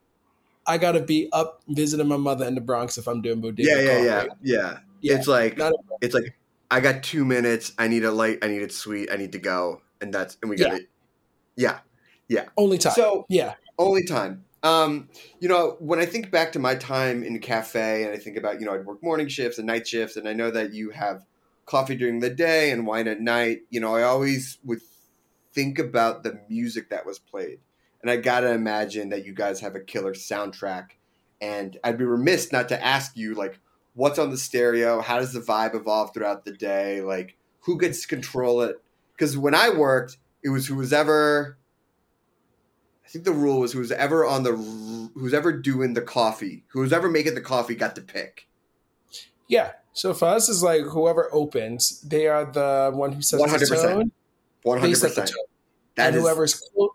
[0.66, 3.70] I gotta be up visiting my mother in the Bronx if I'm doing bodega.
[3.70, 4.30] yeah, yeah, yeah, coffee.
[4.42, 5.58] yeah, Yeah, It's like
[6.02, 6.36] it's like
[6.70, 7.72] I got two minutes.
[7.78, 8.38] I need a light.
[8.42, 9.10] I need it sweet.
[9.10, 10.90] I need to go, and that's and we got it.
[11.56, 11.78] Yeah,
[12.28, 12.46] Yeah.
[12.58, 12.92] only time.
[12.92, 14.44] So yeah, only time.
[14.62, 15.08] Um,
[15.40, 18.60] you know, when I think back to my time in cafe, and I think about
[18.60, 21.24] you know I'd work morning shifts and night shifts, and I know that you have
[21.68, 23.60] coffee during the day and wine at night.
[23.70, 24.80] You know, I always would
[25.52, 27.60] think about the music that was played,
[28.02, 30.90] and I gotta imagine that you guys have a killer soundtrack.
[31.40, 33.60] And I'd be remiss not to ask you, like,
[33.94, 35.00] what's on the stereo?
[35.00, 37.00] How does the vibe evolve throughout the day?
[37.00, 38.82] Like, who gets to control it?
[39.12, 41.58] Because when I worked, it was who was ever.
[43.04, 44.52] I think the rule was who was ever on the
[45.14, 48.46] who's ever doing the coffee, who was ever making the coffee, got to pick.
[49.48, 49.72] Yeah.
[49.92, 53.68] So for us, is like whoever opens, they are the one who sets 100%.
[53.68, 54.12] the tone.
[54.62, 55.30] One hundred percent.
[55.96, 56.94] That and is whoever's clo-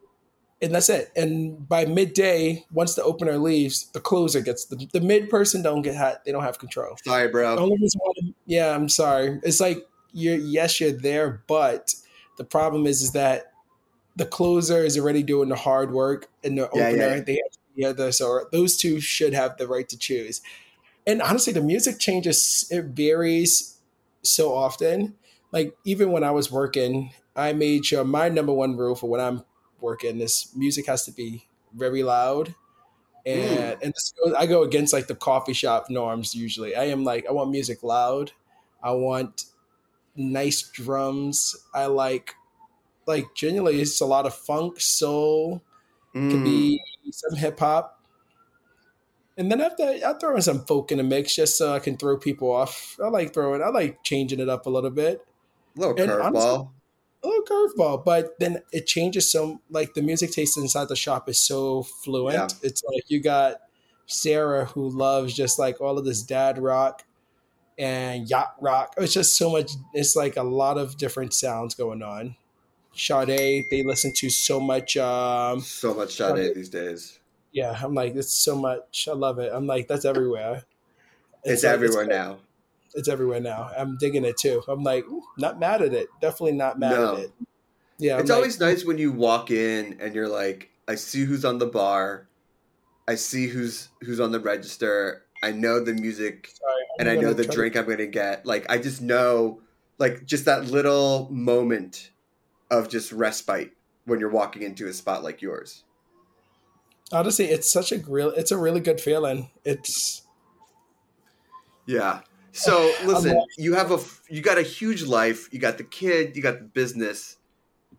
[0.61, 1.11] and that's it.
[1.15, 5.81] And by midday, once the opener leaves, the closer gets the, the mid person don't
[5.81, 6.23] get hot.
[6.23, 6.95] They don't have control.
[7.03, 7.57] sorry, The bro.
[7.57, 8.13] only reason why,
[8.45, 9.39] yeah, I'm sorry.
[9.43, 9.79] It's like
[10.13, 11.93] you're yes, you're there, but
[12.37, 13.51] the problem is is that
[14.15, 17.19] the closer is already doing the hard work, and the Yeah, opener yeah.
[17.21, 18.11] they have to be other.
[18.11, 20.41] So those two should have the right to choose.
[21.05, 22.67] And honestly, the music changes.
[22.71, 23.79] It varies
[24.23, 25.15] so often.
[25.51, 29.21] Like even when I was working, I made sure my number one rule for when
[29.21, 29.43] I'm
[29.81, 32.55] working is music has to be very loud.
[33.25, 36.75] And and this goes, I go against like the coffee shop norms usually.
[36.75, 38.31] I am like I want music loud.
[38.83, 39.45] I want
[40.15, 41.55] nice drums.
[41.73, 42.35] I like
[43.07, 45.61] like genuinely it's a lot of funk, soul,
[46.15, 46.29] Mm.
[46.29, 47.92] could be some hip hop.
[49.37, 51.97] And then after I throw in some folk in the mix just so I can
[51.97, 52.97] throw people off.
[53.03, 55.25] I like throwing I like changing it up a little bit.
[55.75, 56.69] little curveball.
[57.23, 59.61] A little curveball, but then it changes some.
[59.69, 62.53] like the music taste inside the shop is so fluent.
[62.61, 63.55] It's like you got
[64.05, 67.03] Sarah who loves just like all of this dad rock
[67.77, 68.93] and yacht rock.
[68.97, 72.35] It's just so much it's like a lot of different sounds going on.
[72.95, 77.19] Sade, they listen to so much um So much Sade these days.
[77.53, 79.07] Yeah, I'm like, it's so much.
[79.09, 79.51] I love it.
[79.53, 80.63] I'm like, that's everywhere.
[81.43, 82.39] It's, like- everywhere now.
[82.95, 83.71] It's everywhere now.
[83.75, 84.61] I'm digging it too.
[84.67, 85.03] I'm like,
[85.37, 86.09] not mad at it.
[86.21, 87.13] Definitely not mad No.
[87.15, 87.33] at it.
[87.97, 91.23] Yeah, I'm it's like, always nice when you walk in and you're like, I see
[91.23, 92.27] who's on the bar,
[93.07, 97.33] I see who's who's on the register, I know the music, sorry, and I know
[97.33, 98.45] the try to- drink I'm gonna get.
[98.45, 99.61] Like I just know,
[99.97, 102.11] like just that little moment
[102.69, 103.71] of just respite
[104.05, 105.83] when you're walking into a spot like yours.
[107.13, 108.31] Honestly, it's such a real.
[108.31, 109.51] It's a really good feeling.
[109.63, 110.23] It's
[111.85, 112.21] Yeah.
[112.51, 113.99] So listen, you have a,
[114.29, 115.47] you got a huge life.
[115.53, 117.37] You got the kid, you got the business,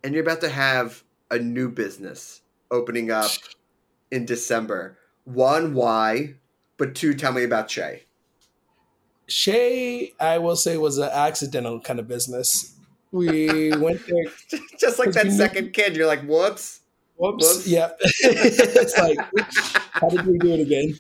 [0.03, 3.31] and you're about to have a new business opening up
[4.11, 4.99] in December.
[5.25, 6.35] One, why?
[6.77, 8.05] But two, tell me about Shay.
[9.27, 10.13] Shay.
[10.21, 12.75] I will say was an accidental kind of business.
[13.13, 14.61] We went there.
[14.79, 16.81] Just like that second kid, you're like, whoops.
[17.17, 17.67] Whoops.
[17.67, 17.91] Yeah.
[18.01, 19.19] it's like,
[19.93, 20.99] how did we do it again?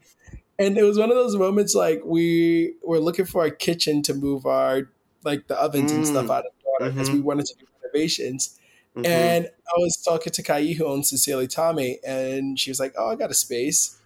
[0.58, 4.14] And it was one of those moments like we were looking for a kitchen to
[4.14, 4.88] move our
[5.24, 6.06] like the ovens and Mm.
[6.08, 8.58] stuff out of the because we wanted to do renovations.
[8.96, 9.06] Mhm.
[9.06, 13.08] And I was talking to Kai, who owns Sincerely Tommy, and she was like, "Oh,
[13.10, 13.96] I got a space."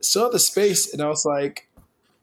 [0.00, 1.68] Saw the space, and I was like,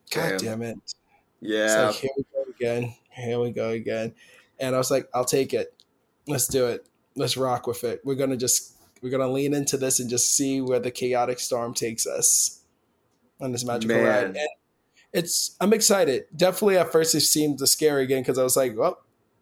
[0.10, 0.60] "God Damn.
[0.60, 0.96] damn it!" It's
[1.42, 1.88] yeah.
[1.88, 2.96] like, here we go again.
[3.12, 4.16] Here we go again.
[4.60, 5.74] And I was like, I'll take it.
[6.28, 6.88] Let's do it.
[7.16, 8.02] Let's rock with it.
[8.04, 11.74] We're gonna just we're gonna lean into this and just see where the chaotic storm
[11.74, 12.62] takes us
[13.40, 14.06] on this magical Man.
[14.06, 14.26] ride.
[14.38, 14.50] And
[15.14, 16.26] it's I'm excited.
[16.36, 19.00] Definitely at first it seemed scary again because I was like, well,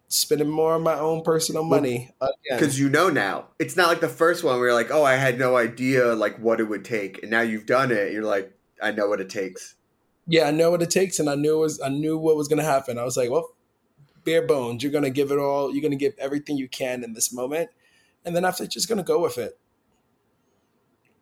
[0.08, 2.12] spending more of my own personal money.
[2.48, 3.46] Because you know now.
[3.58, 6.38] It's not like the first one where you're like, oh, I had no idea like
[6.38, 7.22] what it would take.
[7.22, 8.12] And now you've done it.
[8.12, 9.74] You're like, I know what it takes.
[10.28, 12.48] yeah, I know what it takes, and I knew it was I knew what was
[12.48, 12.98] gonna happen.
[12.98, 13.54] I was like, well,
[14.24, 14.82] bare bones.
[14.82, 15.72] You're gonna give it all.
[15.72, 17.70] You're gonna give everything you can in this moment,
[18.26, 19.58] and then after, just gonna go with it.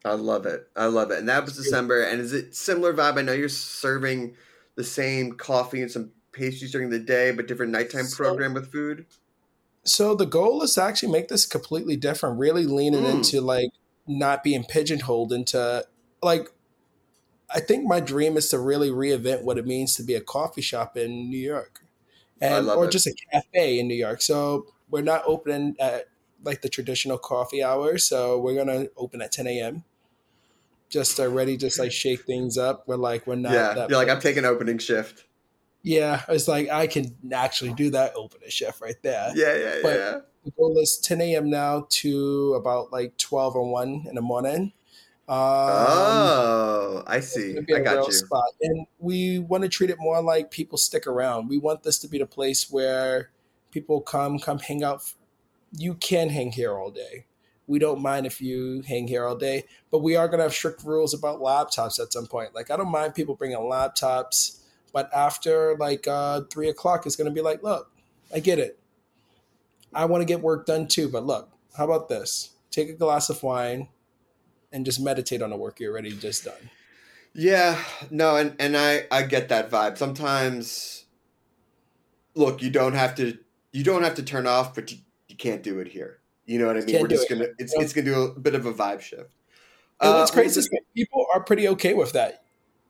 [0.04, 0.68] I love it.
[0.76, 1.18] I love it.
[1.18, 2.02] And that was December.
[2.02, 3.16] And is it similar vibe?
[3.18, 4.34] I know you're serving
[4.74, 8.70] the same coffee and some pastries during the day, but different nighttime So- program with
[8.70, 9.06] food.
[9.86, 12.38] So the goal is to actually make this completely different.
[12.38, 13.14] Really leaning Mm.
[13.16, 13.70] into like
[14.06, 15.86] not being pigeonholed into
[16.22, 16.50] like.
[17.50, 20.62] I think my dream is to really reinvent what it means to be a coffee
[20.62, 21.84] shop in New York,
[22.40, 22.90] and or it.
[22.92, 24.22] just a cafe in New York.
[24.22, 26.08] So we're not opening at
[26.44, 28.06] like the traditional coffee hours.
[28.06, 29.84] So we're gonna open at 10 a.m.
[30.88, 32.86] Just already just like shake things up.
[32.86, 33.52] We're like we're not.
[33.52, 33.74] yeah.
[33.88, 35.24] You're like, I'm taking opening shift.
[35.82, 39.32] Yeah, it's like I can actually do that opening shift right there.
[39.34, 40.20] Yeah, yeah, But- yeah.
[40.44, 41.48] The goal is 10 a.m.
[41.48, 44.74] now to about like 12 or 1 in the morning.
[45.26, 47.56] Um, oh, I see.
[47.56, 48.12] I got you.
[48.12, 48.44] Spot.
[48.60, 51.48] And we want to treat it more like people stick around.
[51.48, 53.30] We want this to be the place where
[53.70, 55.10] people come, come hang out.
[55.76, 57.26] You can hang here all day.
[57.66, 60.52] We don't mind if you hang here all day, but we are going to have
[60.52, 62.54] strict rules about laptops at some point.
[62.54, 64.60] Like, I don't mind people bringing laptops,
[64.92, 67.90] but after like uh, three o'clock, it's going to be like, look,
[68.34, 68.78] I get it.
[69.94, 72.50] I want to get work done too, but look, how about this?
[72.70, 73.88] Take a glass of wine,
[74.74, 76.70] and just meditate on the work you're already just done.
[77.32, 79.96] Yeah, no, and and I I get that vibe.
[79.96, 81.04] Sometimes,
[82.34, 83.38] look, you don't have to
[83.72, 84.98] you don't have to turn off, but you,
[85.34, 86.20] you can't do it here.
[86.46, 86.88] You know what I mean?
[86.90, 87.34] Can't We're just it.
[87.34, 89.32] gonna it's it's gonna do a bit of a vibe shift.
[90.00, 92.44] And what's Uh, crazy is that people are pretty okay with that.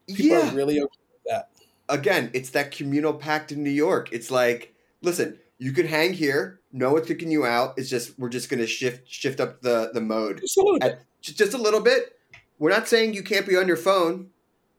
[0.07, 1.49] People yeah, are really okay with that.
[1.89, 4.11] again, it's that communal pact in New York.
[4.13, 6.61] It's like, listen, you could hang here.
[6.73, 7.79] No one's kicking you out.
[7.79, 10.93] It's just we're just gonna shift shift up the the mode Just a little bit.
[10.93, 12.19] At- just, just a little bit.
[12.59, 14.29] We're not saying you can't be on your phone,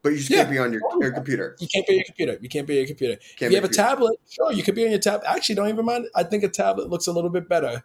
[0.02, 0.38] but you just Yeah.
[0.38, 1.56] can't be on your, your computer.
[1.58, 2.38] You can't be on your computer.
[2.40, 3.16] You can't be on your computer.
[3.36, 3.88] Can't if you have a computer.
[3.88, 5.22] tablet, sure, you could be on your tab.
[5.26, 6.06] Actually, don't even mind.
[6.14, 7.82] I think a tablet looks a little bit better.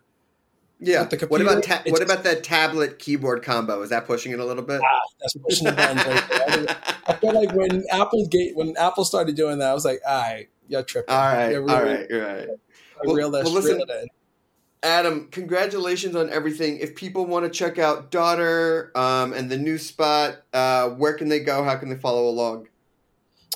[0.80, 1.03] Yeah.
[1.03, 3.82] The what about ta- what about that tablet keyboard combo?
[3.84, 4.82] Is that pushing it a little bit?
[4.84, 6.78] Ah, that's pushing the buttons right.
[7.07, 10.22] I, feel like when Apple gate when Apple started doing that, I was like, all
[10.22, 11.14] right, you're tripping.
[11.14, 12.47] all right, You're all really- right, you're right.
[13.03, 14.07] Well- well, listen- reel it in.
[14.84, 16.77] Adam, congratulations on everything.
[16.77, 21.29] If people want to check out Daughter um, and the new spot, uh, where can
[21.29, 21.63] they go?
[21.63, 22.67] How can they follow along?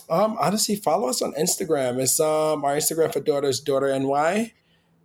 [0.08, 2.00] Um, honestly, follow us on Instagram.
[2.00, 4.54] It's um our Instagram for daughters, daughter NY,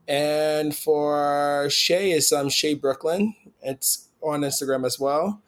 [0.06, 3.34] and for Shay is um Shay Brooklyn.
[3.62, 5.40] It's on Instagram as well.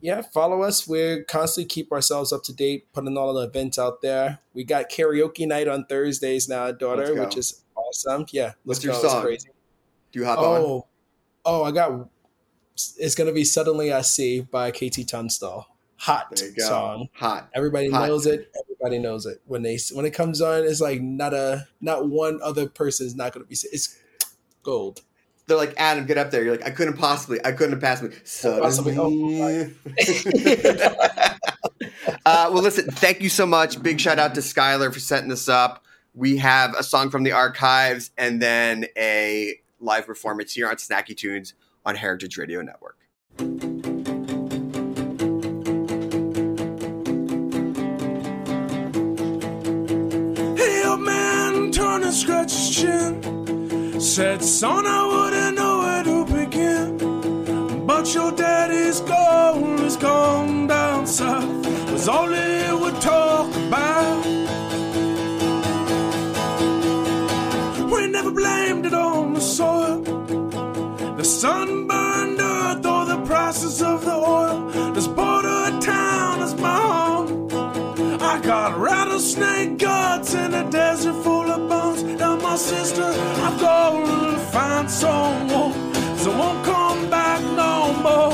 [0.00, 0.88] Yeah, follow us.
[0.88, 4.38] We constantly keep ourselves up to date, putting all the events out there.
[4.54, 8.24] We got karaoke night on Thursdays now, daughter, which is awesome.
[8.32, 9.00] Yeah, What's let's your go.
[9.02, 9.22] It's song?
[9.22, 9.48] crazy.
[10.14, 10.38] Do you on?
[10.38, 10.86] Oh,
[11.44, 12.08] oh, I got.
[12.98, 15.66] It's gonna be "Suddenly I See" by KT Tunstall.
[15.96, 16.68] Hot There you go.
[16.68, 17.08] song.
[17.14, 17.48] Hot.
[17.52, 18.06] Everybody Hot.
[18.06, 18.48] knows it.
[18.64, 19.40] Everybody knows it.
[19.46, 23.16] When they when it comes on, it's like not a not one other person is
[23.16, 23.56] not going to be.
[23.72, 23.98] It's
[24.62, 25.02] gold.
[25.46, 26.44] They're like, Adam, get up there.
[26.44, 27.40] You're like, I couldn't possibly.
[27.44, 28.10] I couldn't have passed me.
[28.12, 29.74] Oh, Suddenly.
[32.24, 33.82] uh, well, listen, thank you so much.
[33.82, 35.84] Big shout out to Skylar for setting this up.
[36.14, 41.16] We have a song from the archives and then a live performance here on Snacky
[41.16, 41.54] Tunes
[41.84, 42.96] on Heritage Radio Network.
[50.56, 54.00] Hey, old man, turned and scratched his chin.
[54.00, 57.86] Said, son, I wouldn't know where to begin.
[57.86, 61.66] But your daddy's gold is gone down south.
[61.92, 64.33] Was all he would talk about.
[71.44, 74.70] The sun burned earth or the prices of the oil.
[74.94, 77.48] This border town is my home.
[78.22, 82.02] I got rattlesnake guts in a desert full of bones.
[82.02, 85.74] Now my sister, I've got to find someone.
[86.16, 88.32] So I won't come back no more,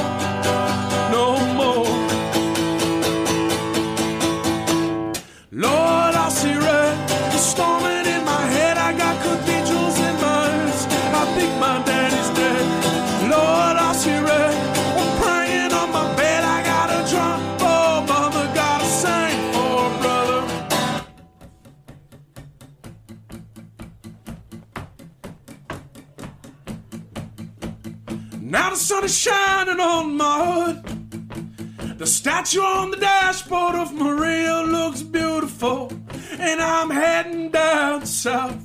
[29.11, 31.99] is shining on my hood.
[31.99, 35.93] The statue on the dashboard of Maria looks beautiful,
[36.39, 38.63] and I'm heading down south.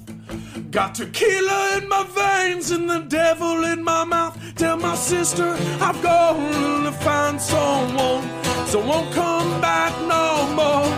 [0.70, 4.36] Got tequila in my veins and the devil in my mouth.
[4.56, 5.48] Tell my sister
[5.88, 8.24] I've gone to find someone,
[8.68, 10.26] so won't come back no
[10.60, 10.90] more,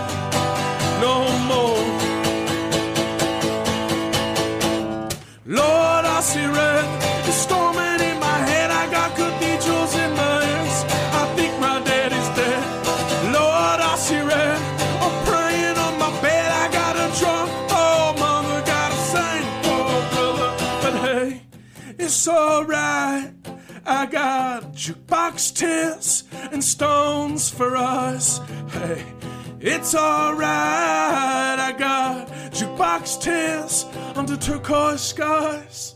[1.05, 1.15] no
[1.51, 1.83] more.
[5.45, 7.16] Lord, I see red.
[22.27, 23.31] It's alright.
[23.85, 28.41] I got jukebox tears and stones for us.
[28.69, 29.05] Hey,
[29.61, 30.45] it's alright.
[31.57, 33.85] I got jukebox tears
[34.17, 35.95] under turquoise skies.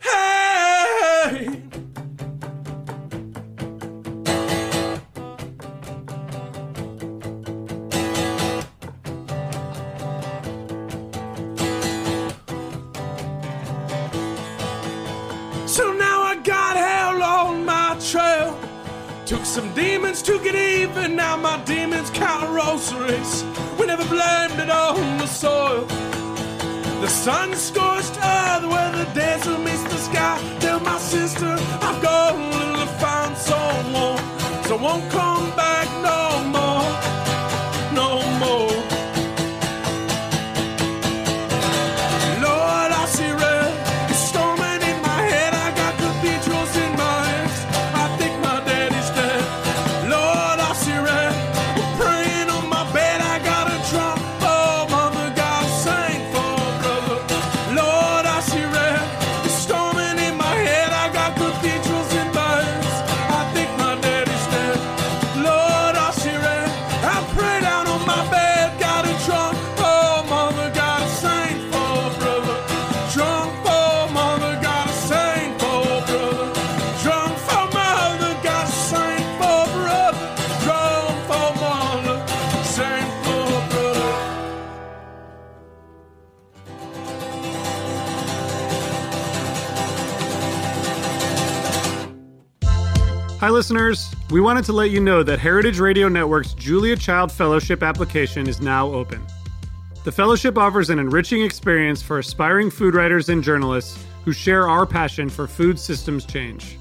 [0.00, 1.62] Hey!
[19.48, 23.42] Some demons to get even, now my demons count rosaries.
[23.78, 25.86] We never blamed it on the soil.
[27.00, 30.38] The sun scorched earth where the desert meets the sky.
[30.60, 34.22] Tell my sister I've gone to find someone,
[34.64, 35.37] so won't come
[93.58, 94.14] listeners.
[94.30, 98.60] We wanted to let you know that Heritage Radio Network's Julia Child Fellowship application is
[98.60, 99.20] now open.
[100.04, 104.86] The fellowship offers an enriching experience for aspiring food writers and journalists who share our
[104.86, 106.78] passion for food systems change.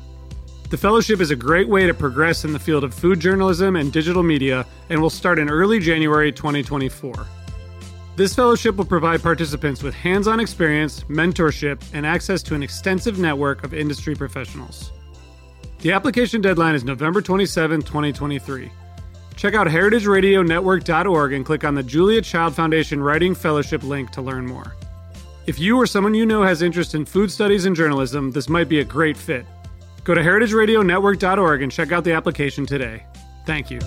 [0.69, 3.91] The fellowship is a great way to progress in the field of food journalism and
[3.91, 7.25] digital media and will start in early January 2024.
[8.15, 13.17] This fellowship will provide participants with hands on experience, mentorship, and access to an extensive
[13.17, 14.91] network of industry professionals.
[15.79, 18.71] The application deadline is November 27, 2023.
[19.35, 24.47] Check out heritageradionetwork.org and click on the Julia Child Foundation Writing Fellowship link to learn
[24.47, 24.75] more.
[25.45, 28.67] If you or someone you know has interest in food studies and journalism, this might
[28.67, 29.45] be a great fit.
[30.03, 33.05] Go to heritageradionetwork.org and check out the application today.
[33.45, 33.79] Thank you.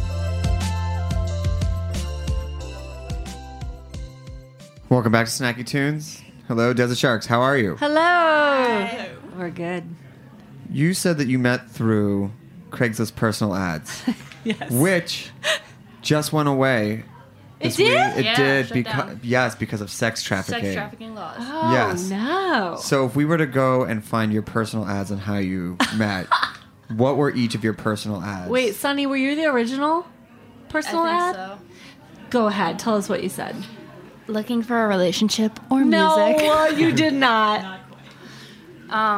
[4.89, 6.23] Welcome back to Snacky Tunes.
[6.47, 7.27] Hello, Desert Sharks.
[7.27, 7.77] How are you?
[7.77, 8.89] Hello.
[9.37, 9.85] We're good.
[10.71, 12.31] You said that you met through
[12.71, 14.03] Craigslist personal ads,
[14.45, 14.71] Yes.
[14.71, 15.31] which
[16.03, 17.05] just went away.
[17.59, 17.89] It this week.
[17.89, 18.17] did?
[18.19, 20.63] It Yeah, did shut because yes, because of sex trafficking.
[20.63, 21.37] Sex trafficking laws.
[21.41, 22.09] Oh Yes.
[22.09, 22.77] no.
[22.81, 26.27] So if we were to go and find your personal ads and how you met,
[26.89, 28.49] what were each of your personal ads?
[28.51, 30.07] Wait, Sonny, were you the original
[30.71, 31.35] personal I ad?
[31.35, 31.59] so.
[32.31, 32.79] Go ahead.
[32.79, 33.57] Tell us what you said.
[34.29, 36.47] Looking for a relationship or No, music?
[36.49, 37.81] uh, you did not.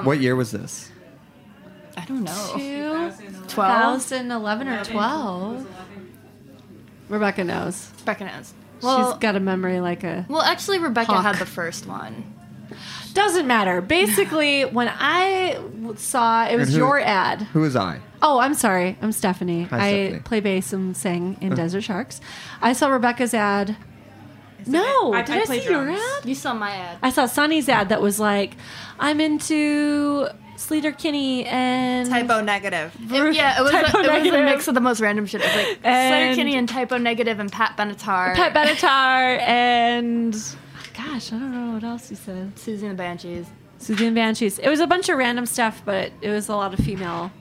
[0.04, 0.90] What year was this?
[2.02, 3.12] I don't know.
[3.48, 5.66] 2011 or 12.
[7.08, 7.90] Rebecca knows.
[8.00, 8.54] Rebecca knows.
[8.82, 10.26] Well, She's got a memory like a.
[10.28, 11.22] well, actually, Rebecca Hawk.
[11.24, 12.34] had the first one.
[13.14, 13.80] Doesn't matter.
[13.80, 15.60] Basically, when I
[15.96, 17.42] saw it was who- your ad.
[17.52, 18.00] Who was I?
[18.20, 18.96] Oh, I'm sorry.
[19.02, 19.64] I'm Stephanie.
[19.64, 20.20] Hi, I Stephanie.
[20.24, 21.56] play bass and sing in uh.
[21.56, 22.20] Desert Sharks.
[22.60, 23.76] I saw Rebecca's ad.
[24.66, 26.24] No, I- did I I, play see your ad?
[26.24, 26.98] You saw my ad.
[27.02, 28.54] I saw Sunny's ad that was like,
[28.98, 30.28] I'm into
[30.68, 32.94] Sleater Kinney and Type O Negative.
[33.10, 35.26] It- yeah, it was, a, Type O it was a mix of the most random
[35.26, 35.40] shit.
[35.40, 38.34] It was like And- Sleater Kinney and Type O Negative and Pat Benatar.
[38.34, 40.32] Pat Benatar and
[40.94, 42.54] gosh, I don't know what else you said.
[42.56, 43.46] Siouxsie and the Banshees.
[43.80, 44.58] Siouxsie and Banshees.
[44.58, 47.32] It was a bunch of random stuff, but it was a lot of female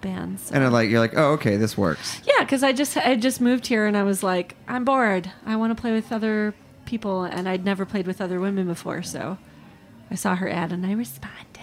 [0.00, 0.46] bands.
[0.48, 2.20] so- And I'm like, you're like, oh, okay, this works.
[2.26, 5.30] Yeah, because I just I just moved here and I was like, I'm bored.
[5.44, 6.54] I want to play with other
[6.84, 9.38] people, and I'd never played with other women before, so
[10.10, 11.55] I saw her ad and I responded.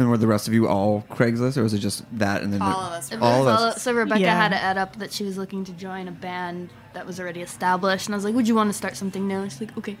[0.00, 2.62] And were the rest of you all Craigslist, or was it just that and then
[2.62, 3.12] All the- of us.
[3.12, 3.82] It All was of all- us.
[3.82, 4.34] so Rebecca Yeah.
[4.40, 7.40] had an ad up that she was looking to join a band that was already
[7.42, 9.96] established, and I was like, "Would you want to start something new?" She's like, "Okay."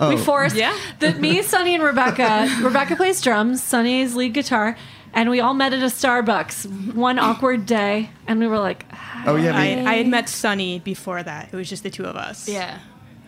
[0.00, 0.74] Oh, We forced Yeah.
[1.00, 2.48] the me, Sonny, and Rebecca.
[2.62, 3.62] Rebecca plays drums.
[3.62, 4.76] Sonny's lead guitar,
[5.12, 8.86] and we all met at a Starbucks one awkward day, and we were like,
[9.26, 9.56] oh yeah.
[9.56, 11.48] I, I had met Sunny before that.
[11.52, 12.48] It was just the two of us.
[12.48, 12.78] Yeah.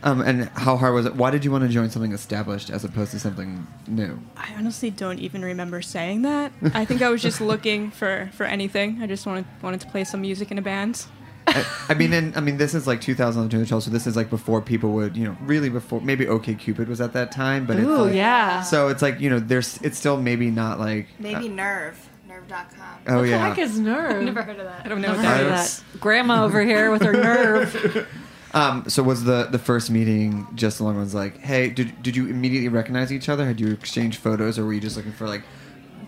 [0.07, 1.16] Um, and how hard was it?
[1.16, 4.18] Why did you want to join something established as opposed to something new?
[4.36, 6.52] I honestly don't even remember saying that.
[6.74, 9.02] I think I was just looking for, for anything.
[9.02, 11.07] I just wanted wanted to play some music in a band.
[11.48, 14.62] I, I mean, and I mean, this is like 2012, so this is like before
[14.62, 17.86] people would, you know, really before maybe OK Cupid was at that time, but it's
[17.86, 21.48] "Ooh, like, yeah." So it's like you know, there's it's still maybe not like Maybe
[21.48, 21.98] Nerve.
[22.28, 22.66] Nerve.com.
[23.09, 23.48] oh what the yeah.
[23.48, 24.22] heck is nerve?
[24.22, 24.84] Never heard of that.
[24.84, 26.00] I don't know Never what heard that that.
[26.00, 28.09] Grandma over here with her nerve.
[28.57, 32.26] Um, so was the the first meeting just along was like, hey, did did you
[32.28, 33.44] immediately recognize each other?
[33.44, 35.42] Had you exchanged photos, or were you just looking for like,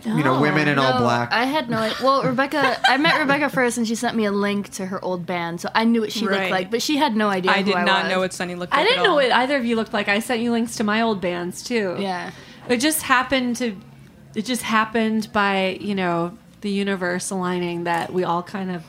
[0.05, 1.31] you know, women in all black?
[1.31, 1.99] I had no idea.
[2.03, 5.27] Well, Rebecca, I met Rebecca first, and she sent me a link to her old
[5.27, 7.51] band, so I knew what she looked like, but she had no idea.
[7.53, 8.13] I who did I not was.
[8.13, 8.81] know what Sunny looked like.
[8.81, 9.17] I didn't at know all.
[9.17, 10.09] what either of you looked like.
[10.09, 11.97] I sent you links to my old bands too.
[11.99, 12.31] Yeah.
[12.69, 13.77] It just happened to.
[14.35, 18.85] It just happened by you know the universe aligning that we all kind of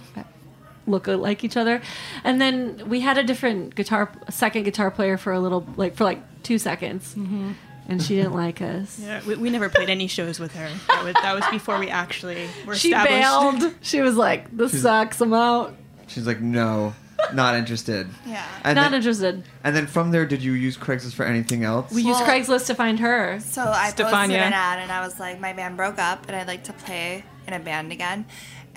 [0.90, 1.82] look like each other,
[2.24, 6.04] and then we had a different guitar, second guitar player for a little like for
[6.04, 7.52] like two seconds, mm-hmm.
[7.88, 9.00] and she didn't like us.
[9.00, 10.70] Yeah, we, we never played any shows with her.
[10.88, 13.62] That was, that was before we actually were She established.
[13.62, 13.76] bailed.
[13.82, 15.22] She was like, "This sucks.
[15.22, 15.76] I'm out.
[16.08, 16.94] She's like, no,
[17.34, 18.08] not interested.
[18.26, 18.44] Yeah.
[18.64, 21.92] And Not then, interested." and then from there, did you use Craigslist for anything else?
[21.92, 23.40] We used Well- Craigslist to find her.
[23.42, 24.38] So I posted Stefania.
[24.42, 27.24] an ad and I was like, my band broke up and I'd like to play
[27.48, 28.26] in a band again.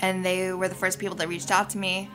[0.03, 2.11] And they were the first people that reached out to me.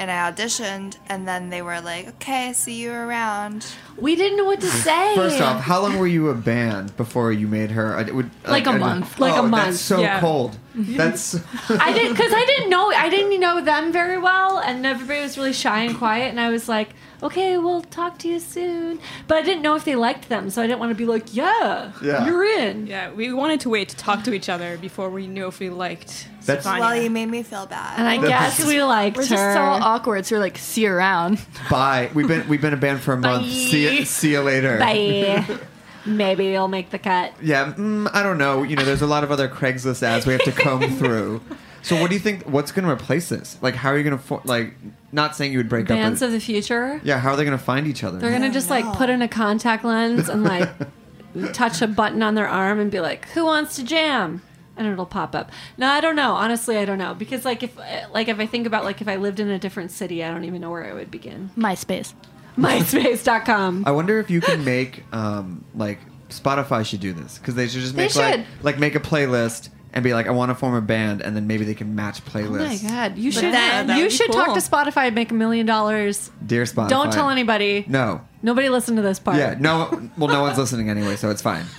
[0.00, 3.66] And I auditioned and then they were like, okay, see you around.
[3.96, 5.16] We didn't know what to say.
[5.16, 7.96] First off, how long were you a band before you made her?
[7.96, 9.18] I, would, Like a I- month.
[9.18, 10.20] Like a oh, month, That's so yeah.
[10.20, 10.56] cold.
[10.74, 11.34] That's
[11.68, 15.36] I didn't because I didn't know I didn't know them very well, and everybody was
[15.36, 16.28] really shy and quiet.
[16.30, 16.90] And I was like,
[17.22, 20.62] "Okay, we'll talk to you soon," but I didn't know if they liked them, so
[20.62, 22.26] I didn't want to be like, "Yeah, Yeah.
[22.26, 25.46] you're in." Yeah, we wanted to wait to talk to each other before we knew
[25.46, 26.80] if we liked That's- Stefania.
[26.80, 27.98] Well, you made me feel bad.
[27.98, 29.28] And I guess we liked We're her.
[29.28, 31.40] just so awkward, so we're like, see you around.
[31.70, 32.10] bye.
[32.14, 33.46] We've been we've been a band for a month.
[33.50, 34.78] See you, see you later.
[34.78, 35.44] Bye.
[36.06, 37.32] Maybe you'll make the cut.
[37.42, 38.62] Yeah, mm, I don't know.
[38.62, 41.42] You know, there's a lot of other Craigslist ads we have to comb through.
[41.82, 42.44] So what do you think?
[42.44, 43.58] What's going to replace this?
[43.60, 44.74] Like, how are you going to for, like?
[45.10, 46.26] Not saying you would break Bands up.
[46.26, 47.00] of the future.
[47.02, 48.18] yeah, how are they going to find each other?
[48.18, 50.68] They're gonna just like put in a contact lens and like
[51.54, 54.42] touch a button on their arm and be like, "Who wants to jam?"
[54.76, 55.50] And it'll pop up.
[55.76, 56.32] No, I don't know.
[56.34, 57.76] Honestly, I don't know because like if
[58.12, 60.44] like if I think about like if I lived in a different city, I don't
[60.44, 61.50] even know where I would begin.
[61.56, 62.12] MySpace.
[62.56, 63.84] MySpace.com.
[63.86, 65.98] I wonder if you can make um like
[66.28, 68.46] Spotify should do this because they should just They make like should.
[68.62, 71.46] like make a playlist and be like, I want to form a band, and then
[71.46, 72.80] maybe they can match playlists.
[72.84, 75.06] Oh my god, you But should then- that you would be should talk to Spotify
[75.06, 76.30] and make a million dollars.
[76.46, 77.84] Dear Spotify, Don't tell anybody.
[77.88, 78.20] No.
[78.42, 79.36] Nobody listen to this part.
[79.38, 79.56] Yeah.
[79.58, 80.10] No.
[80.16, 81.64] Well, no one's listening anyway, so it's fine.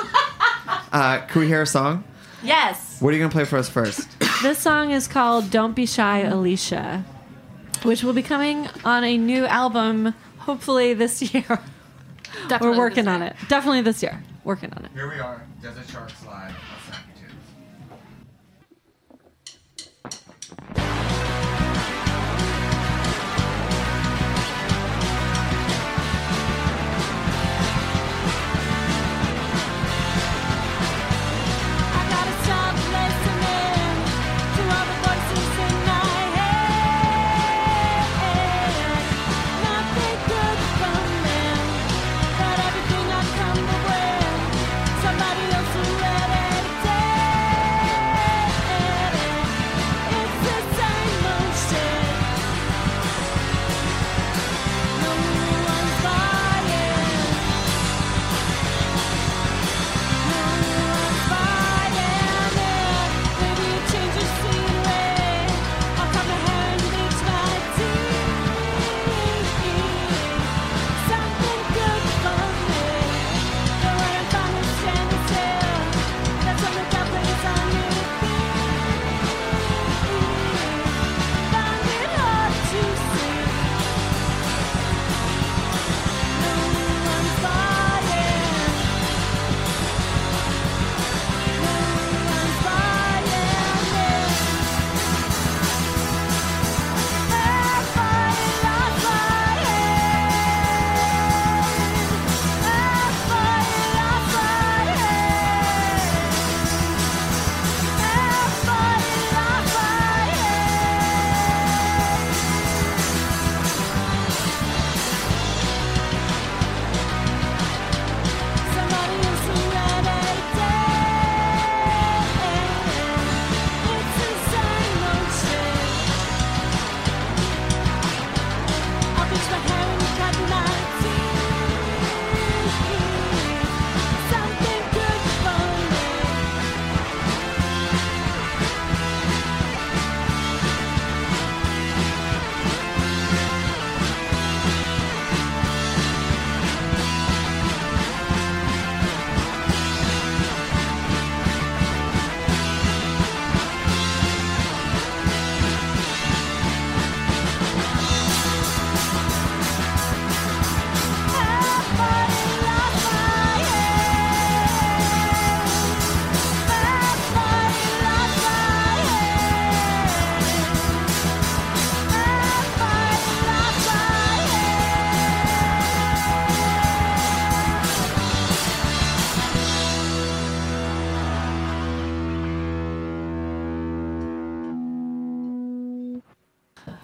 [0.91, 2.03] Uh, can we hear a song?
[2.43, 2.99] Yes.
[2.99, 4.07] What are you gonna play for us first?
[4.41, 7.03] This song is called Don't Be Shy, Alicia,
[7.84, 11.43] which will be coming on a new album hopefully this year.
[12.47, 13.36] Definitely We're working on it.
[13.49, 14.24] Definitely this year.
[14.45, 14.91] Working on it.
[14.93, 16.55] Here we are, Desert Sharks Live.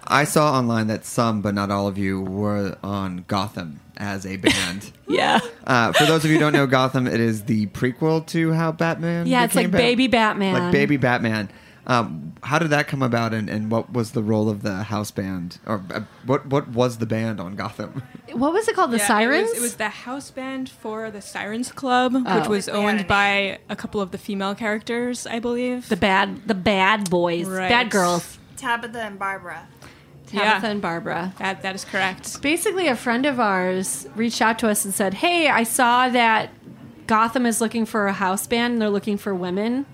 [0.08, 4.38] I saw online that some, but not all of you, were on Gotham as a
[4.38, 4.91] band.
[5.08, 5.39] Yeah.
[5.66, 8.72] Uh, for those of you who don't know Gotham, it is the prequel to how
[8.72, 9.28] Batman.
[9.28, 10.53] Yeah, it's like Bat- Baby Batman.
[10.53, 11.47] Like Baby Batman.
[11.88, 15.12] Um, how did that come about, and, and what was the role of the house
[15.12, 18.01] band, or uh, what what was the band on Gotham?
[18.34, 18.91] What was it called?
[18.91, 19.49] The Yeah, Sirens?
[19.49, 22.39] It was, it was the house band for the Sirens Club, Oh.
[22.39, 25.88] which was owned by a couple of the female characters, I believe.
[25.88, 27.47] the bad the bad boys.
[27.47, 27.70] Right.
[27.70, 28.39] Bad girls.
[28.58, 29.68] Tabitha and Barbara.
[30.36, 31.33] Tabitha and Barbara.
[31.39, 32.41] That that is correct.
[32.41, 36.49] Basically, a friend of ours reached out to us and said, "Hey, I saw that
[37.07, 38.73] Gotham is looking for a house band.
[38.73, 39.86] and They're looking for women."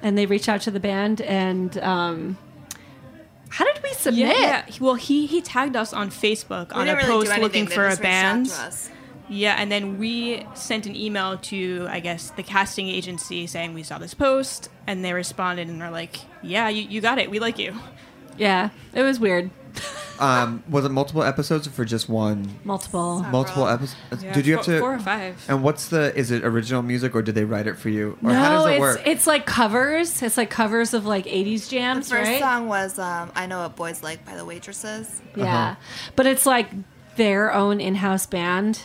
[0.00, 2.38] And they reached out to the band, and um,
[3.50, 4.36] how did we submit?
[4.38, 4.74] Yeah, yeah.
[4.80, 7.90] Well, he he tagged us on Facebook on a really post looking They for a
[7.90, 8.46] just out band.
[8.46, 8.90] to us.
[9.30, 13.82] Yeah, and then we sent an email to I guess the casting agency saying we
[13.82, 17.28] saw this post, and they responded and they're like, "Yeah, you, you got it.
[17.30, 17.74] We like you."
[18.38, 19.50] Yeah, it was weird.
[20.18, 22.58] Um, was it multiple episodes or for just one?
[22.64, 23.20] Multiple.
[23.30, 23.96] Multiple episodes.
[24.22, 25.44] Yeah, Did you have four- to four or five.
[25.48, 26.12] And what's the?
[26.18, 28.18] Is it original music or did they write it for you?
[28.24, 29.02] Or no, how does it it's work?
[29.06, 30.20] it's like covers.
[30.22, 31.68] It's like covers of like '80s jams.
[31.68, 32.40] The jams, first right?
[32.40, 35.06] song was um, "I Know What Boys Like" by the Waitresses.
[35.36, 35.44] Uh-huh.
[35.44, 35.76] Yeah,
[36.16, 36.68] but it's like
[37.16, 38.80] their own in-house band,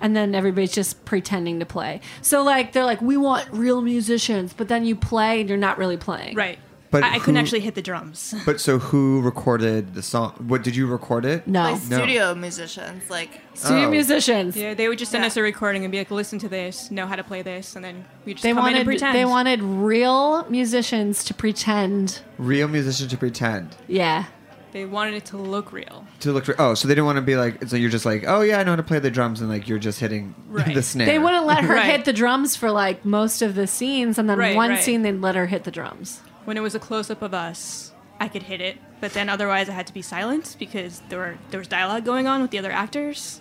[0.00, 2.00] and then everybody's just pretending to play.
[2.22, 5.76] So like they're like, we want real musicians, but then you play and you're not
[5.76, 6.36] really playing.
[6.36, 6.58] Right.
[6.90, 8.34] But I, I couldn't who- actually hit the drums.
[8.44, 10.32] But so who recorded the song?
[10.48, 11.46] What did you record it?
[11.46, 11.62] No.
[11.62, 11.96] Like No.
[11.98, 13.90] studio musicians, like Studio Oh.
[13.90, 14.56] musicians.
[14.56, 15.26] Yeah, they would just send Yeah.
[15.28, 17.84] us a recording and be like, "Listen to this, know how to play this," and
[17.84, 19.14] then we just They come in wanted and pretend.
[19.16, 22.20] they wanted real musicians to pretend.
[22.38, 24.24] Real musicians to pretend Yeah.
[24.72, 26.06] They wanted it to look real.
[26.20, 26.44] to look.
[26.44, 27.66] For, oh, so they didn't want to be like.
[27.68, 29.68] So you're just like, oh yeah, I know how to play the drums, and like
[29.68, 30.72] you're just hitting Right.
[30.74, 31.06] the snare.
[31.06, 31.86] They wouldn't let her Right.
[31.90, 34.80] hit the drums for like most of the scenes, and then Right, one right.
[34.82, 36.20] scene they'd let her hit the drums.
[36.44, 39.68] When it was a close up of us, I could hit it, but then otherwise
[39.68, 42.58] I had to be silent because there were there was dialogue going on with the
[42.58, 43.40] other actors.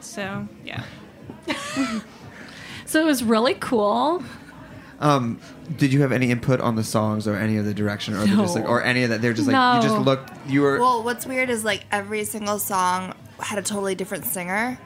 [0.00, 0.84] So yeah,
[2.86, 4.22] So it was really cool.
[5.00, 5.40] Um,
[5.76, 8.36] did you have any input on the songs or any of the direction, or they're
[8.36, 9.20] just like, or any of that?
[9.20, 10.30] They're just like you just looked.
[10.46, 10.78] You were.
[10.78, 14.78] Well, what's weird is like every single song had a totally different singer.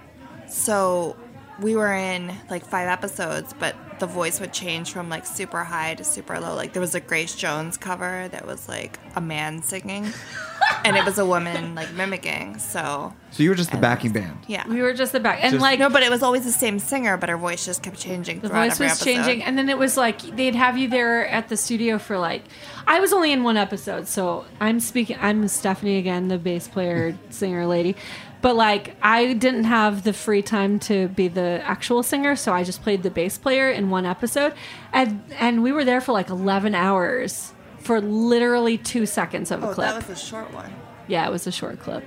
[0.48, 1.16] So
[1.60, 5.94] we were in like five episodes, but the voice would change from like super high
[5.94, 6.54] to super low.
[6.54, 10.06] Like there was a Grace Jones cover that was like a man singing,
[10.84, 12.58] and it was a woman like mimicking.
[12.58, 14.38] So so you were just the backing band.
[14.48, 14.66] yeah.
[14.66, 16.78] We were just the back, and Just- like no, but it was always the same
[16.78, 18.40] singer, but her voice just kept changing.
[18.40, 19.04] the voice every was episode.
[19.04, 22.42] changing, and then it was like they'd have you there at the studio for like.
[22.86, 25.18] I was only in one episode, so I'm speaking.
[25.20, 27.94] I'm Stephanie again, the bass player, singer lady.
[28.42, 32.64] But like, I didn't have the free time to be the actual singer, so I
[32.64, 34.54] just played the bass player in one episode,
[34.92, 39.68] and and we were there for like 11 hours for literally two seconds of a
[39.68, 39.88] Oh, clip.
[39.94, 40.72] that was a short one.
[41.06, 42.02] yeah, it was a short clip.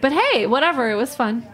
[0.00, 1.46] But hey, whatever, it was fun.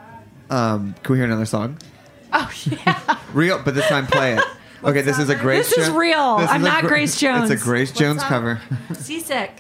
[0.51, 1.79] Um, can we hear another song?
[2.33, 3.19] Oh yeah.
[3.33, 4.45] Real, but this time play it.
[4.83, 5.67] Okay, this is a Grace.
[5.67, 5.77] Jones.
[5.77, 6.39] This is real.
[6.39, 7.51] this I'm is a not Grace Jones.
[7.51, 8.29] It's a Grace Jones that?
[8.29, 8.61] cover.
[8.95, 9.51] Seasick.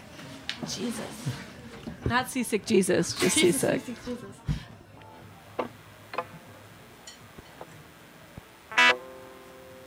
[0.66, 1.00] Jesus.
[2.06, 3.82] Not seasick Jesus, just seasick.
[3.82, 3.96] seasick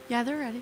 [0.07, 0.61] Yeah, they're ready.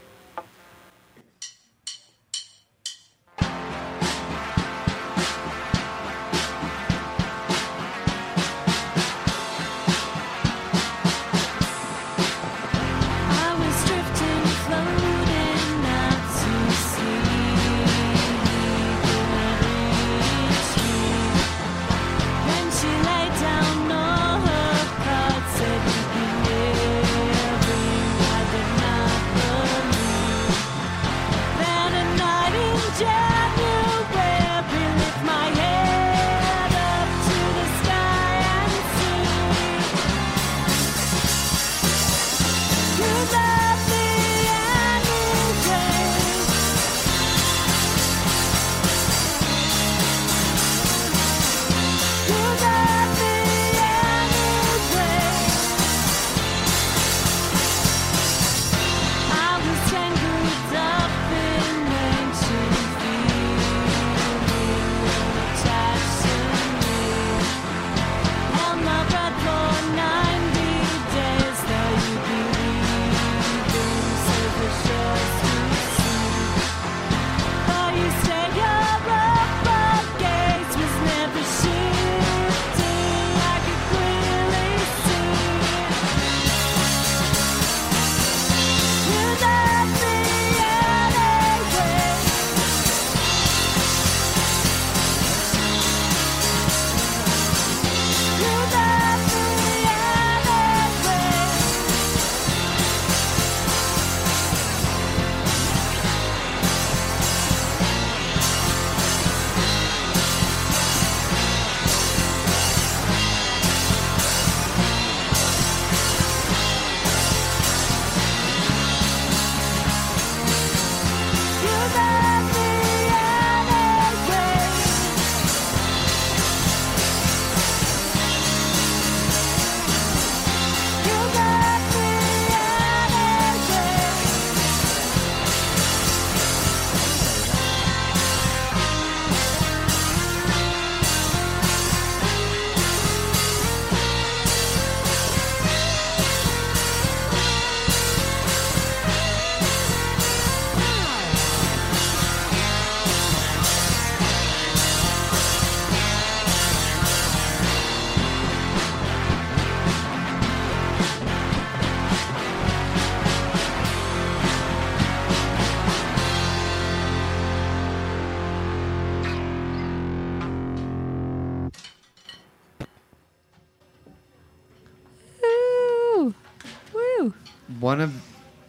[177.91, 178.15] One of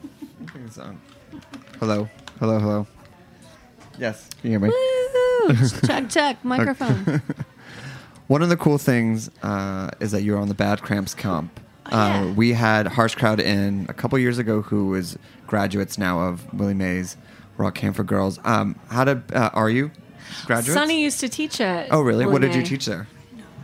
[0.03, 1.01] I think it's on.
[1.79, 2.09] Hello,
[2.41, 2.87] hello, hello.
[3.97, 4.69] Yes, can you hear me?
[4.71, 5.69] Woo!
[5.87, 7.23] check, check, microphone.
[8.27, 11.61] One of the cool things uh, is that you're on the Bad Cramps comp.
[11.87, 12.21] Oh, yeah.
[12.23, 15.17] uh, we had Harsh Crowd in a couple years ago, who was
[15.47, 17.05] graduates now of Willie Mae
[17.59, 18.41] Rock Camp for Girls.
[18.43, 19.93] Um, how did uh, are you
[20.47, 20.75] graduates?
[20.75, 21.87] Sunny used to teach it.
[21.93, 22.27] Oh, really?
[22.27, 23.07] What did you teach there?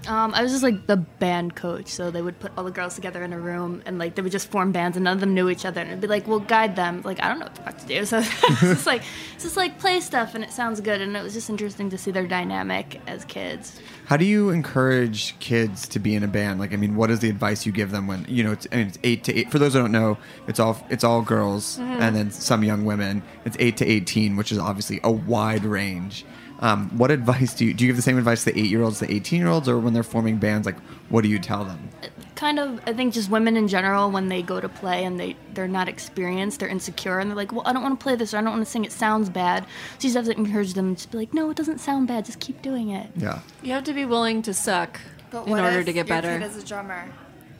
[0.09, 2.95] Um, I was just like the band coach, so they would put all the girls
[2.95, 5.35] together in a room and like they would just form bands, and none of them
[5.35, 7.55] knew each other, and it'd be like, "We'll guide them." Like I don't know what
[7.55, 9.03] the fuck to do, so it's just like
[9.35, 11.99] it's just like play stuff, and it sounds good, and it was just interesting to
[11.99, 13.79] see their dynamic as kids.
[14.07, 16.59] How do you encourage kids to be in a band?
[16.59, 18.77] Like, I mean, what is the advice you give them when you know it's, I
[18.77, 19.51] mean, it's eight to eight?
[19.51, 22.01] For those who don't know, it's all it's all girls Mhm.
[22.01, 23.23] and then some young women.
[23.45, 26.25] It's eight to eighteen, which is obviously a wide range.
[26.61, 27.85] Um, what advice do you do?
[27.85, 29.93] You give the same advice to eight year olds the eighteen year olds, or when
[29.95, 30.67] they're forming bands?
[30.67, 30.79] Like,
[31.09, 31.89] what do you tell them?
[32.35, 35.37] Kind of, I think just women in general when they go to play and they
[35.55, 38.33] they're not experienced, they're insecure, and they're like, "Well, I don't want to play this,
[38.35, 38.85] or I don't want to sing.
[38.85, 39.69] It sounds bad." So
[40.09, 42.25] you just have to encourage them to be like, "No, it doesn't sound bad.
[42.25, 43.41] Just keep doing it." Yeah.
[43.63, 45.01] You have to be willing to suck
[45.31, 46.39] But in order to get your better.
[46.39, 47.09] kid is a drummer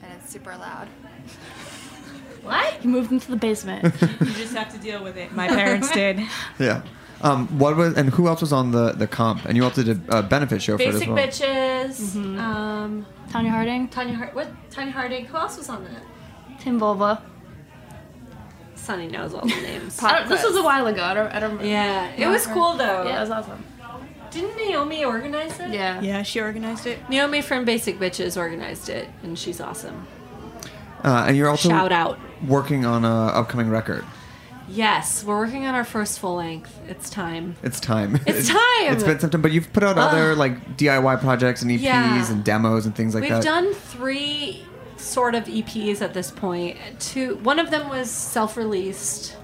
[0.03, 0.87] and it's super loud?
[2.43, 2.83] What?
[2.83, 3.83] You moved into the basement.
[4.01, 5.33] you just have to deal with it.
[5.33, 6.21] My parents did.
[6.57, 6.83] Yeah.
[7.21, 9.45] Um, what was and who else was on the the comp?
[9.45, 11.17] And you also did a benefit show for it as Basic well.
[11.17, 12.15] bitches.
[12.39, 13.87] Um, Tanya Harding.
[13.89, 14.33] Tanya Hart.
[14.33, 14.47] What?
[14.71, 15.25] Tanya Harding.
[15.25, 16.01] Who else was on that?
[16.61, 17.21] Tim Volva.
[18.75, 19.97] Sunny knows all the names.
[19.97, 21.03] This was a while ago.
[21.03, 21.27] I don't.
[21.35, 23.03] I don't Yeah, it was cool though.
[23.03, 23.63] Yeah, it was awesome.
[24.31, 25.71] Didn't Naomi organize it?
[25.71, 25.99] Yeah.
[26.01, 26.99] Yeah, she organized it.
[27.09, 30.05] Naomi from Basic Bitches organized it, and she's awesome.
[31.03, 32.19] Uh, and you're also Shout out.
[32.47, 34.05] working on an upcoming record.
[34.69, 36.77] Yes, we're working on our first full length.
[36.87, 37.55] It's time.
[37.63, 38.19] It's time.
[38.27, 38.57] It's time!
[38.93, 42.31] it's been some time, but you've put out other like DIY projects and EPs Yeah.
[42.31, 43.35] and demos and things like that.
[43.35, 44.63] We've done three
[44.97, 46.77] sort of EPs at this point.
[46.99, 49.35] Two, one of them was self-released.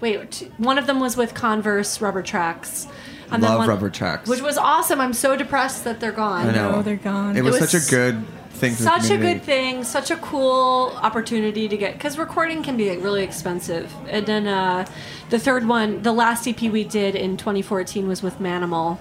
[0.00, 2.88] Wait, two, one of them was with Converse Rubber Tracks.
[3.30, 4.28] I love Rubber Tracks.
[4.28, 5.00] which was awesome.
[5.00, 6.48] I'm so depressed that they're gone.
[6.48, 6.82] I know.
[6.82, 7.36] they're gone.
[7.36, 8.24] It was, was such a good
[8.62, 12.96] thing such a good thing such a cool opportunity to get because recording can be
[12.96, 13.92] really expensive.
[14.08, 14.86] And then uh,
[15.30, 18.98] the third one the last ep we did in 2014 was with manimal.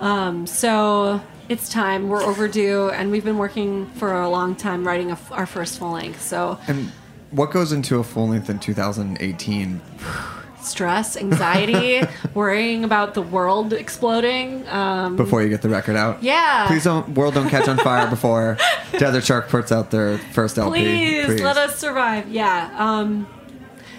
[0.00, 5.12] Um, so it's time we're overdue and we've been working for a long time writing
[5.12, 6.90] a our first full length so And
[7.30, 9.80] what goes into a full length in 2018?
[10.68, 12.02] stress anxiety
[12.34, 16.22] worrying about the world exploding um, Before you get the record out.
[16.22, 16.66] Yeah.
[16.68, 18.58] Please don't world don't catch on fire before
[18.98, 21.24] Desert Shark puts out their first LP.
[21.24, 22.28] please, let us survive.
[22.30, 22.74] Yeah.
[22.76, 23.26] Um,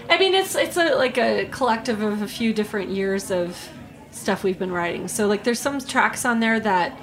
[0.09, 3.69] I mean, it's it's a like a collective of a few different years of
[4.11, 5.07] stuff we've been writing.
[5.07, 6.99] So like, there's some tracks on there that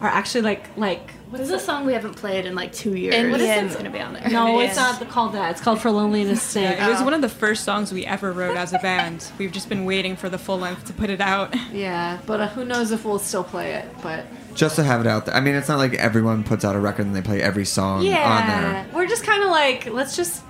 [0.00, 1.12] are actually like like.
[1.32, 3.14] There's a song we haven't played in like two years.
[3.14, 3.64] And what is it?
[3.64, 4.28] It's gonna be on there.
[4.30, 4.78] No, It it's is.
[4.78, 5.50] not called that.
[5.50, 6.76] It's called For Loneliness Sake.
[6.78, 9.30] Yeah, it was one of the first songs we ever wrote as a band.
[9.36, 11.54] We've just been waiting for the full length to put it out.
[11.72, 13.86] Yeah, but uh, who knows if we'll still play it?
[14.02, 14.24] But
[14.54, 15.34] Just to have it out there.
[15.34, 17.98] I mean, it's not like everyone puts out a record and they play every song
[17.98, 18.12] on there.
[18.12, 20.42] yeah, we're just kind of like let's just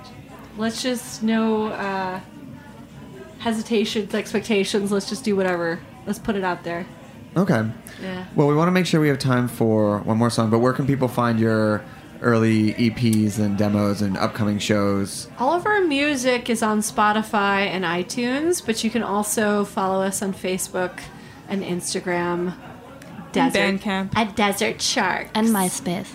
[0.58, 2.20] let's just no uh,
[3.38, 4.92] hesitations, expectations.
[4.92, 5.80] Let's just do whatever.
[6.06, 6.86] Let's put it out there.
[7.37, 7.68] Okay.
[8.03, 8.24] Yeah.
[8.34, 10.72] Well, we want to make sure we have time for one more song, but where
[10.72, 11.84] can people find your
[12.22, 15.28] early EPs and demos and upcoming shows?
[15.39, 20.22] All of our music is on Spotify and iTunes, but you can also follow us
[20.22, 21.01] on Facebook
[21.49, 22.55] and Instagram.
[23.32, 24.16] Desert, Bandcamp.
[24.16, 25.28] At Desert Shark.
[25.34, 26.09] And MySpace.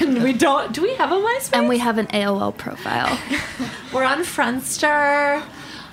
[0.00, 0.72] And we don't.
[0.72, 1.50] Do we have a MySpace?
[1.54, 3.18] And we have an AOL profile.
[3.94, 5.42] We're on Friendster.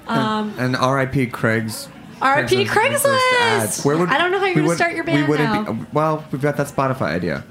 [0.07, 1.87] Um, and RIP Craig's.
[2.23, 3.33] RIP Craigslist.
[3.41, 3.83] ads.
[3.83, 5.73] Where would I don't know how you're gonna start your we band wouldn't now.
[5.73, 7.43] Be, well, we've got that Spotify idea.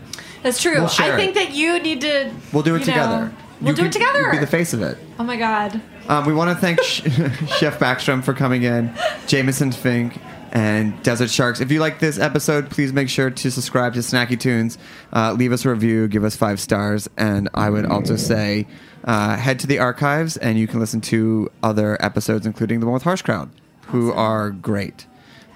[0.43, 0.75] That's true.
[0.75, 1.35] We'll I think it.
[1.35, 2.33] that you need to.
[2.53, 3.27] We'll do it together.
[3.27, 4.31] know, we'll You do it together.
[4.33, 4.99] Be the face of it.
[5.19, 5.81] oh my god.
[6.09, 8.93] Um, we want to thank Chef Backstrom for coming in,
[9.29, 10.19] Jameson Fink,
[10.51, 11.61] and Desert Sharks.
[11.61, 14.79] If you like this episode, please make sure to subscribe to Snacky Tunes,
[15.13, 18.67] uh, leave us a review, give us five stars, and I would also say
[19.05, 22.95] uh, head to the archives and you can listen to other episodes, including the one
[22.95, 23.49] with Harsh Crowd,
[23.87, 25.07] who are great.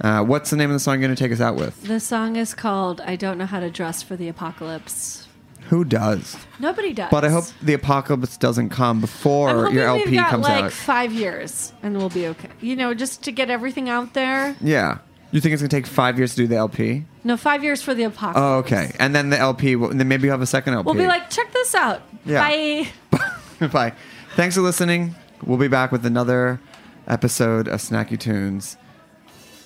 [0.00, 1.82] Uh, what's the name of the song you're going to take us out with?
[1.84, 5.26] The song is called "I Don't Know How to Dress for the Apocalypse."
[5.70, 6.36] Who does?
[6.60, 7.10] Nobody does.
[7.10, 10.72] But I hope the apocalypse doesn't come before your LP got comes like out.
[10.72, 12.50] five years, and we'll be okay.
[12.60, 14.54] You know, just to get everything out there.
[14.60, 14.98] Yeah.
[15.32, 17.04] You think it's going to take five years to do the LP?
[17.24, 18.38] No, five years for the apocalypse.
[18.38, 18.94] Oh, okay.
[19.00, 20.86] And then the LP, will, and then maybe you have a second LP.
[20.86, 22.00] We'll be like, check this out.
[22.24, 22.88] Yeah.
[23.10, 23.68] Bye.
[23.72, 23.92] Bye.
[24.36, 25.16] Thanks for listening.
[25.42, 26.60] We'll be back with another
[27.06, 28.76] episode of Snacky Tunes.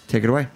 [0.09, 0.49] Take it away.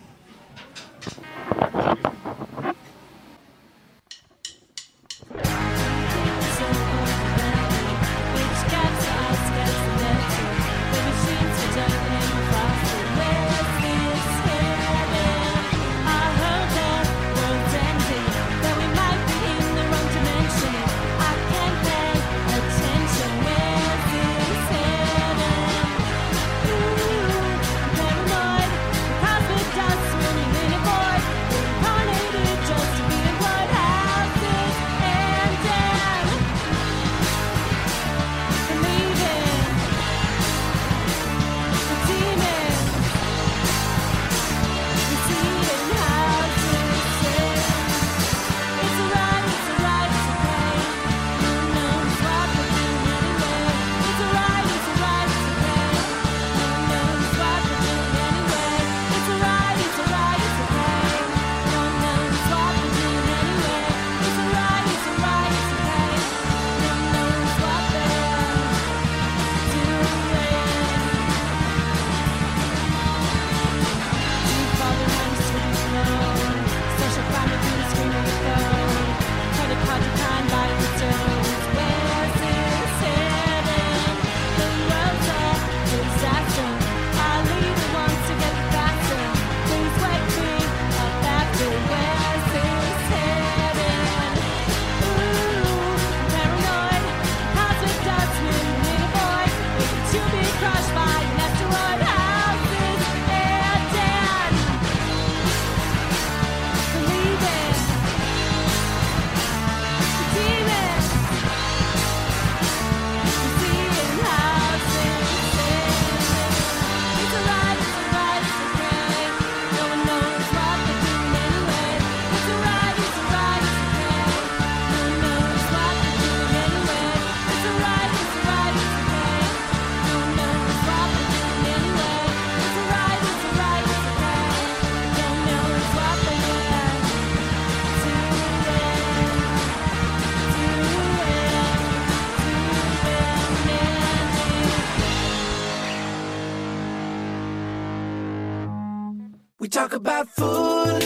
[150.04, 151.02] About food.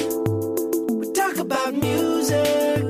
[0.91, 2.83] We talk about music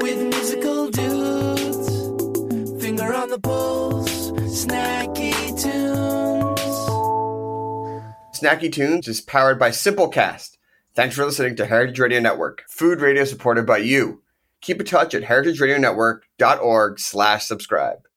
[0.00, 2.82] with musical dudes.
[2.82, 4.30] Finger on the pulse,
[4.64, 6.60] snacky tunes.
[8.34, 10.56] Snacky Tunes is powered by Simplecast.
[10.94, 14.22] Thanks for listening to Heritage Radio Network, food radio supported by you.
[14.62, 18.00] Keep in touch at heritageradionetwork.org slash subscribe.